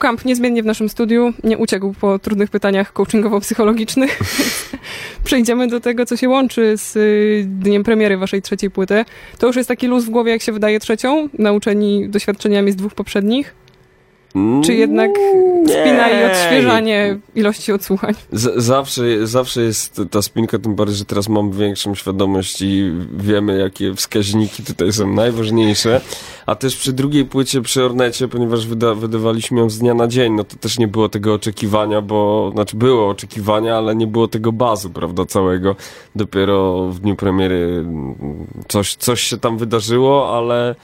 Camp 0.00 0.24
niezmiennie 0.24 0.62
w 0.62 0.66
naszym 0.66 0.88
studiu 0.88 1.32
nie 1.44 1.58
uciekł 1.58 1.94
po 2.00 2.18
trudnych 2.18 2.50
pytaniach 2.50 2.92
coachingowo-psychologicznych. 2.92 4.08
Przejdziemy 5.24 5.68
do 5.68 5.80
tego, 5.80 6.06
co 6.06 6.16
się 6.16 6.28
łączy 6.28 6.76
z 6.76 6.96
y, 6.96 7.44
dniem 7.46 7.84
premiery 7.84 8.16
waszej 8.16 8.42
trzeciej 8.42 8.70
płyty. 8.70 9.04
To 9.38 9.46
już 9.46 9.56
jest 9.56 9.68
taki 9.68 9.86
luz 9.86 10.04
w 10.04 10.10
głowie, 10.10 10.32
jak 10.32 10.42
się 10.42 10.52
wydaje 10.52 10.80
trzecią, 10.80 11.28
nauczeni 11.38 12.08
doświadczeniami 12.08 12.72
z 12.72 12.76
dwóch 12.76 12.94
poprzednich? 12.94 13.54
Czy 14.64 14.74
jednak 14.74 15.10
spina 15.64 16.10
i 16.10 16.24
odświeżanie 16.24 17.18
ilości 17.34 17.72
odsłuchań? 17.72 18.14
Z 18.32 18.64
zawsze, 18.64 19.26
zawsze 19.26 19.62
jest 19.62 20.02
ta 20.10 20.22
spinka, 20.22 20.58
tym 20.58 20.74
bardziej, 20.74 20.96
że 20.96 21.04
teraz 21.04 21.28
mam 21.28 21.52
większą 21.52 21.94
świadomość 21.94 22.62
i 22.62 22.92
wiemy, 23.16 23.58
jakie 23.58 23.94
wskaźniki 23.94 24.62
tutaj 24.62 24.92
są 24.92 25.14
najważniejsze. 25.14 26.00
A 26.46 26.54
też 26.54 26.76
przy 26.76 26.92
drugiej 26.92 27.24
płycie, 27.24 27.62
przy 27.62 27.84
Ornecie, 27.84 28.28
ponieważ 28.28 28.66
wyda 28.66 28.94
wydawaliśmy 28.94 29.60
ją 29.60 29.70
z 29.70 29.78
dnia 29.78 29.94
na 29.94 30.08
dzień, 30.08 30.32
no 30.32 30.44
to 30.44 30.56
też 30.56 30.78
nie 30.78 30.88
było 30.88 31.08
tego 31.08 31.34
oczekiwania, 31.34 32.00
bo, 32.00 32.50
znaczy 32.54 32.76
było 32.76 33.08
oczekiwania, 33.08 33.76
ale 33.76 33.96
nie 33.96 34.06
było 34.06 34.28
tego 34.28 34.52
bazu, 34.52 34.90
prawda, 34.90 35.24
całego. 35.24 35.76
Dopiero 36.16 36.86
w 36.86 37.00
dniu 37.00 37.16
premiery 37.16 37.84
coś, 38.68 38.94
coś 38.94 39.20
się 39.20 39.38
tam 39.38 39.58
wydarzyło, 39.58 40.36
ale 40.36 40.74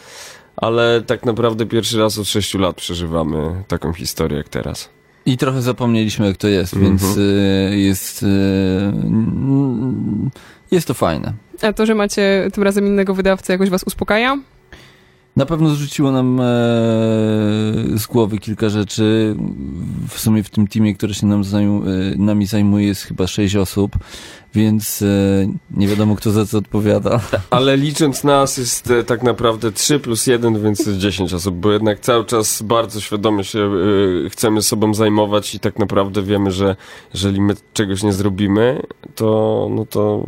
ale 0.56 1.02
tak 1.02 1.24
naprawdę 1.24 1.66
pierwszy 1.66 1.98
raz 1.98 2.18
od 2.18 2.28
6 2.28 2.54
lat 2.54 2.76
przeżywamy 2.76 3.64
taką 3.68 3.92
historię 3.92 4.38
jak 4.38 4.48
teraz. 4.48 4.88
I 5.26 5.36
trochę 5.36 5.62
zapomnieliśmy, 5.62 6.26
jak 6.26 6.36
to 6.36 6.48
jest, 6.48 6.74
Mhm. 6.74 6.96
więc 6.98 7.16
y, 7.16 7.72
jest, 7.76 8.22
y, 8.22 8.26
mm, 8.26 10.30
jest 10.70 10.88
to 10.88 10.94
fajne. 10.94 11.32
A 11.62 11.72
to, 11.72 11.86
że 11.86 11.94
macie 11.94 12.48
tym 12.52 12.62
razem 12.62 12.86
innego 12.86 13.14
wydawcę, 13.14 13.52
jakoś 13.52 13.70
was 13.70 13.82
uspokaja? 13.82 14.38
Na 15.36 15.46
pewno 15.46 15.70
zrzuciło 15.70 16.12
nam 16.12 16.40
e, 16.40 16.44
z 17.94 18.06
głowy 18.06 18.38
kilka 18.38 18.68
rzeczy. 18.68 19.36
W 20.08 20.20
sumie 20.20 20.42
w 20.42 20.50
tym 20.50 20.66
teamie, 20.66 20.94
który 20.94 21.14
się 21.14 21.26
nam 21.26 21.44
zajmu, 21.44 21.82
e, 21.82 22.18
nami 22.18 22.46
zajmuje, 22.46 22.86
jest 22.86 23.02
chyba 23.02 23.26
sześć 23.26 23.56
osób, 23.56 23.92
więc 24.54 25.02
e, 25.02 25.06
nie 25.70 25.88
wiadomo, 25.88 26.16
kto 26.16 26.30
za 26.30 26.46
co 26.46 26.58
odpowiada. 26.58 27.20
Ale 27.50 27.76
licząc 27.76 28.24
nas 28.24 28.56
jest 28.58 28.90
e, 28.90 29.04
tak 29.04 29.22
naprawdę 29.22 29.72
3 29.72 29.98
plus 29.98 30.26
1, 30.26 30.62
więc 30.62 30.86
jest 30.86 30.98
10 30.98 31.34
osób, 31.34 31.54
bo 31.54 31.72
jednak 31.72 32.00
cały 32.00 32.24
czas 32.24 32.62
bardzo 32.62 33.00
świadomie 33.00 33.44
się 33.44 33.70
e, 34.26 34.30
chcemy 34.30 34.62
sobą 34.62 34.94
zajmować 34.94 35.54
i 35.54 35.60
tak 35.60 35.78
naprawdę 35.78 36.22
wiemy, 36.22 36.50
że 36.50 36.76
jeżeli 37.14 37.40
my 37.40 37.54
czegoś 37.72 38.02
nie 38.02 38.12
zrobimy, 38.12 38.82
to, 39.14 39.68
no 39.70 39.86
to, 39.86 40.26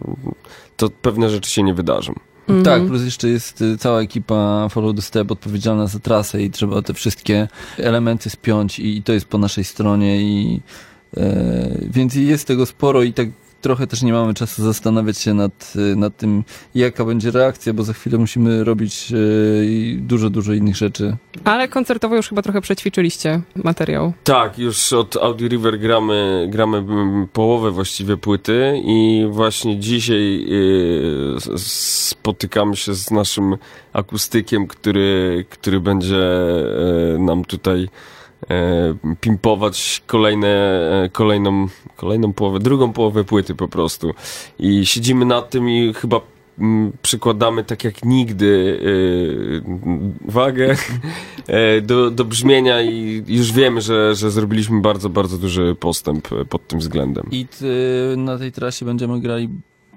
to 0.76 0.90
pewne 1.02 1.30
rzeczy 1.30 1.50
się 1.50 1.62
nie 1.62 1.74
wydarzą. 1.74 2.14
Mhm. 2.48 2.64
Tak, 2.64 2.86
plus 2.86 3.04
jeszcze 3.04 3.28
jest 3.28 3.62
y, 3.62 3.78
cała 3.78 4.00
ekipa 4.00 4.68
Follow 4.70 4.96
the 4.96 5.02
Step 5.02 5.30
odpowiedzialna 5.30 5.86
za 5.86 5.98
trasę 5.98 6.42
i 6.42 6.50
trzeba 6.50 6.82
te 6.82 6.94
wszystkie 6.94 7.48
elementy 7.78 8.30
spiąć 8.30 8.78
i, 8.78 8.96
i 8.96 9.02
to 9.02 9.12
jest 9.12 9.26
po 9.26 9.38
naszej 9.38 9.64
stronie 9.64 10.22
i 10.22 10.60
e, 11.16 11.78
więc 11.82 12.14
jest 12.14 12.46
tego 12.46 12.66
sporo 12.66 13.02
i 13.02 13.12
tak 13.12 13.28
trochę 13.60 13.86
też 13.86 14.02
nie 14.02 14.12
mamy 14.12 14.34
czasu 14.34 14.62
zastanawiać 14.62 15.18
się 15.18 15.34
nad, 15.34 15.72
y, 15.92 15.96
nad 15.96 16.16
tym, 16.16 16.44
jaka 16.74 17.04
będzie 17.04 17.30
reakcja, 17.30 17.72
bo 17.72 17.82
za 17.82 17.92
chwilę 17.92 18.18
musimy 18.18 18.64
robić 18.64 19.12
i 19.64 19.98
dużo, 20.00 20.30
dużo 20.30 20.52
innych 20.52 20.76
rzeczy. 20.76 21.16
Ale 21.44 21.68
koncertowo 21.68 22.16
już 22.16 22.28
chyba 22.28 22.42
trochę 22.42 22.60
przećwiczyliście 22.60 23.40
materiał. 23.54 24.12
Tak, 24.24 24.58
już 24.58 24.92
od 24.92 25.16
Audi 25.16 25.48
River 25.48 25.78
gramy, 25.78 26.46
gramy 26.50 26.84
połowę 27.32 27.70
właściwie 27.70 28.16
płyty 28.16 28.82
i 28.84 29.26
właśnie 29.30 29.78
dzisiaj 29.78 30.46
y, 30.50 31.58
spotykamy 31.58 32.76
się 32.76 32.94
z 32.94 33.10
naszym 33.10 33.56
akustykiem, 33.92 34.66
który, 34.66 35.44
który 35.50 35.80
będzie 35.80 36.28
nam 37.18 37.44
tutaj 37.44 37.88
pimpować 39.20 40.02
kolejne, 40.06 40.48
e, 41.04 41.08
kolejną, 41.08 41.68
kolejną 41.96 42.32
połowę, 42.32 42.58
drugą 42.58 42.92
połowę 42.92 43.24
płyty 43.24 43.54
po 43.54 43.68
prostu. 43.68 44.14
I 44.58 44.86
siedzimy 44.86 45.24
nad 45.24 45.50
tym 45.50 45.70
i 45.70 45.94
chyba 45.94 46.20
mm, 46.58 46.92
przykładamy 47.02 47.64
tak 47.64 47.84
jak 47.84 48.04
nigdy 48.04 48.80
e, 50.26 50.30
wagę 50.32 50.76
e, 51.46 51.80
do, 51.80 52.10
do 52.10 52.24
brzmienia 52.24 52.82
i 52.82 53.24
już 53.26 53.52
wiemy, 53.52 53.80
że, 53.80 54.14
że 54.14 54.30
zrobiliśmy 54.30 54.80
bardzo, 54.80 55.08
bardzo 55.08 55.38
duży 55.38 55.76
postęp 55.80 56.32
e, 56.32 56.44
pod 56.44 56.66
tym 56.66 56.78
względem. 56.78 57.26
I 57.30 57.46
ty, 57.46 57.66
na 58.16 58.38
tej 58.38 58.52
trasie 58.52 58.86
będziemy 58.86 59.20
grali 59.20 59.48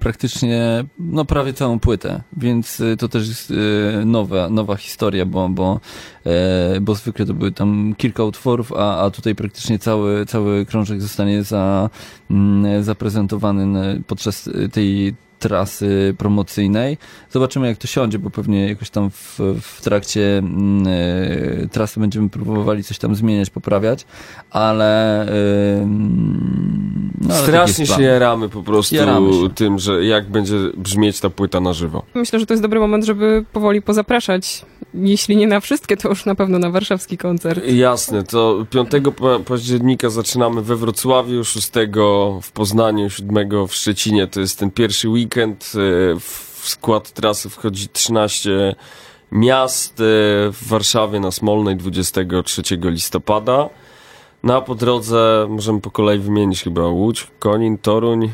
praktycznie, 0.02 0.84
no 0.98 1.24
prawie 1.24 1.52
całą 1.52 1.78
płytę, 1.78 2.22
więc 2.36 2.80
y, 2.80 2.96
to 2.96 3.08
też 3.08 3.28
jest 3.28 3.50
y, 3.50 3.54
nowa, 4.04 4.48
nowa 4.48 4.76
historia, 4.76 5.26
bo, 5.26 5.48
bo, 5.48 5.80
e, 6.26 6.80
bo 6.80 6.94
zwykle 6.94 7.26
to 7.26 7.34
były 7.34 7.52
tam 7.52 7.94
kilka 7.96 8.24
utworów, 8.24 8.72
a, 8.72 9.04
a 9.04 9.10
tutaj 9.10 9.34
praktycznie 9.34 9.78
cały, 9.78 10.26
cały 10.26 10.66
krążek 10.66 11.00
zostanie 11.00 11.42
za, 11.42 11.90
mm, 12.30 12.84
zaprezentowany 12.84 14.02
podczas 14.06 14.50
tej 14.72 15.14
trasy 15.42 16.14
promocyjnej. 16.18 16.98
Zobaczymy 17.30 17.66
jak 17.66 17.78
to 17.78 17.86
siądzie, 17.86 18.18
bo 18.18 18.30
pewnie 18.30 18.68
jakoś 18.68 18.90
tam 18.90 19.10
w, 19.10 19.38
w 19.62 19.80
trakcie 19.80 20.42
e, 20.86 21.68
trasy 21.68 22.00
będziemy 22.00 22.28
próbowali 22.28 22.84
coś 22.84 22.98
tam 22.98 23.14
zmieniać, 23.14 23.50
poprawiać, 23.50 24.06
ale, 24.50 25.22
mm, 25.82 27.12
no, 27.20 27.34
ale 27.34 27.42
Strasznie 27.42 27.86
się 27.86 28.02
jaramy 28.02 28.48
po 28.48 28.62
prostu 28.62 28.94
Jaramy 28.94 29.32
się. 29.32 29.50
tym, 29.54 29.78
że 29.78 30.04
jak 30.04 30.30
będzie 30.30 30.56
brzmieć 30.76 31.20
ta 31.20 31.30
płyta 31.30 31.60
na 31.60 31.72
żywo. 31.72 32.02
Myślę, 32.14 32.38
że 32.38 32.46
to 32.46 32.54
jest 32.54 32.62
dobry 32.62 32.80
moment, 32.80 33.04
żeby 33.04 33.44
powoli 33.52 33.82
pozapraszać. 33.82 34.64
Jeśli 34.94 35.36
nie 35.36 35.46
na 35.46 35.60
wszystkie, 35.60 35.96
to 35.96 36.08
już 36.08 36.26
na 36.26 36.34
pewno 36.34 36.58
na 36.58 36.70
warszawski 36.70 37.18
koncert. 37.18 37.64
Jasne, 37.68 38.22
to 38.22 38.66
5 38.70 38.90
pa- 39.16 39.38
października 39.38 40.10
zaczynamy 40.10 40.62
we 40.62 40.76
Wrocławiu, 40.76 41.44
6 41.44 41.70
w 42.42 42.52
Poznaniu, 42.52 43.10
7 43.10 43.66
w 43.68 43.74
Szczecinie. 43.74 44.26
To 44.26 44.40
jest 44.40 44.58
ten 44.58 44.70
pierwszy 44.70 45.08
weekend. 45.08 45.72
e, 46.14 46.20
W 46.20 46.52
w 46.62 46.68
skład 46.68 47.10
trasy 47.12 47.50
wchodzi 47.50 47.88
13 47.88 48.74
miast. 49.32 50.00
e, 50.00 50.04
W 50.52 50.58
Warszawie 50.68 51.20
na 51.20 51.30
Smolnej 51.30 51.76
23 51.76 52.62
listopada. 52.90 53.68
No 54.42 54.56
a 54.56 54.60
po 54.60 54.74
drodze 54.74 55.46
możemy 55.50 55.80
po 55.80 55.90
kolei 55.90 56.18
wymienić 56.18 56.62
chyba 56.62 56.86
Łódź, 56.86 57.26
Konin, 57.38 57.78
Toruń, 57.78 58.30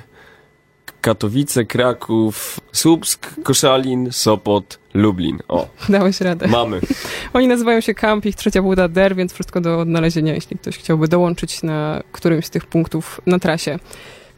Katowice, 1.01 1.65
Kraków, 1.65 2.61
Słupsk, 2.73 3.35
Koszalin, 3.43 4.13
Sopot, 4.13 4.79
Lublin. 4.95 5.39
O, 5.49 5.69
Dałeś 5.89 6.21
radę. 6.21 6.49
mamy. 6.49 6.81
Oni 7.35 7.49
nazywają 7.49 7.81
się 7.81 7.95
Camp, 7.95 8.27
ich 8.27 8.37
trzecia 8.37 8.63
płyta 8.63 8.89
Der, 8.89 9.17
więc 9.17 9.33
wszystko 9.33 9.61
do 9.61 9.79
odnalezienia, 9.81 10.35
jeśli 10.35 10.59
ktoś 10.59 10.79
chciałby 10.79 11.09
dołączyć 11.09 11.63
na 11.63 12.03
którymś 12.13 12.47
z 12.47 12.51
tych 12.51 12.67
punktów 12.67 13.21
na 13.27 13.39
trasie. 13.39 13.79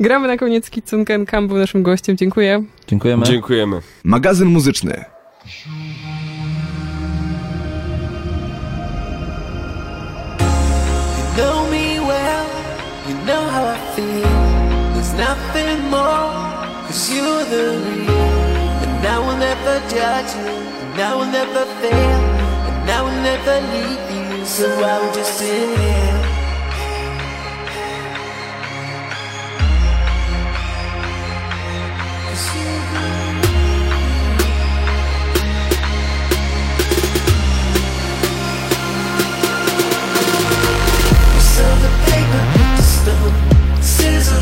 Gramy 0.01 0.29
na 0.29 0.37
koniec 0.37 0.71
Kitsunken. 0.71 1.27
Camp 1.27 1.49
był 1.49 1.59
naszym 1.59 1.83
gościem. 1.83 2.17
Dziękuję. 2.17 2.65
Dziękujemy. 2.87 3.27
Dziękujemy. 3.27 3.81
Magazyn 4.05 4.49
muzyczny. 4.49 5.05
You 11.21 11.25
know 11.37 11.71
me 11.71 12.01
well, 12.01 12.47
you 13.09 13.15
know 13.29 13.43
how 13.55 13.65
I 13.77 13.79
feel. 13.95 14.31
There's 14.95 15.13
nothing 15.15 15.79
more, 15.91 16.50
cause 16.91 17.15
you're 17.15 17.45
the 17.45 17.65
real. 17.87 18.11
And 18.85 19.07
I 19.07 19.19
will 19.25 19.39
never 19.39 19.75
judge 19.89 20.35
you, 20.35 20.51
and 20.91 21.01
I 21.01 21.15
will 21.15 21.31
never 21.39 21.65
fail, 21.81 22.21
and 22.69 22.91
I 22.91 23.01
will 23.05 23.21
never 23.31 23.57
leave 23.75 24.07
you. 24.17 24.45
So 24.45 24.67
I 24.67 24.99
will 25.01 25.15
just 25.15 25.39
sit 25.39 25.79
here. 25.79 26.21
Cause 32.27 32.47
you're 32.57 32.81
the 32.93 33.21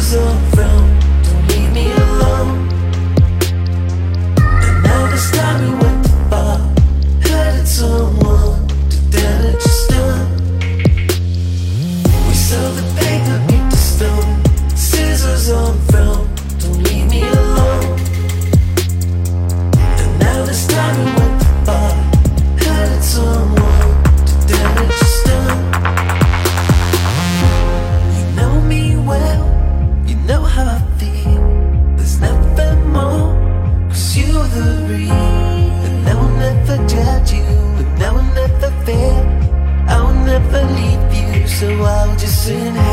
So 0.08 0.47
dancing 42.48 42.87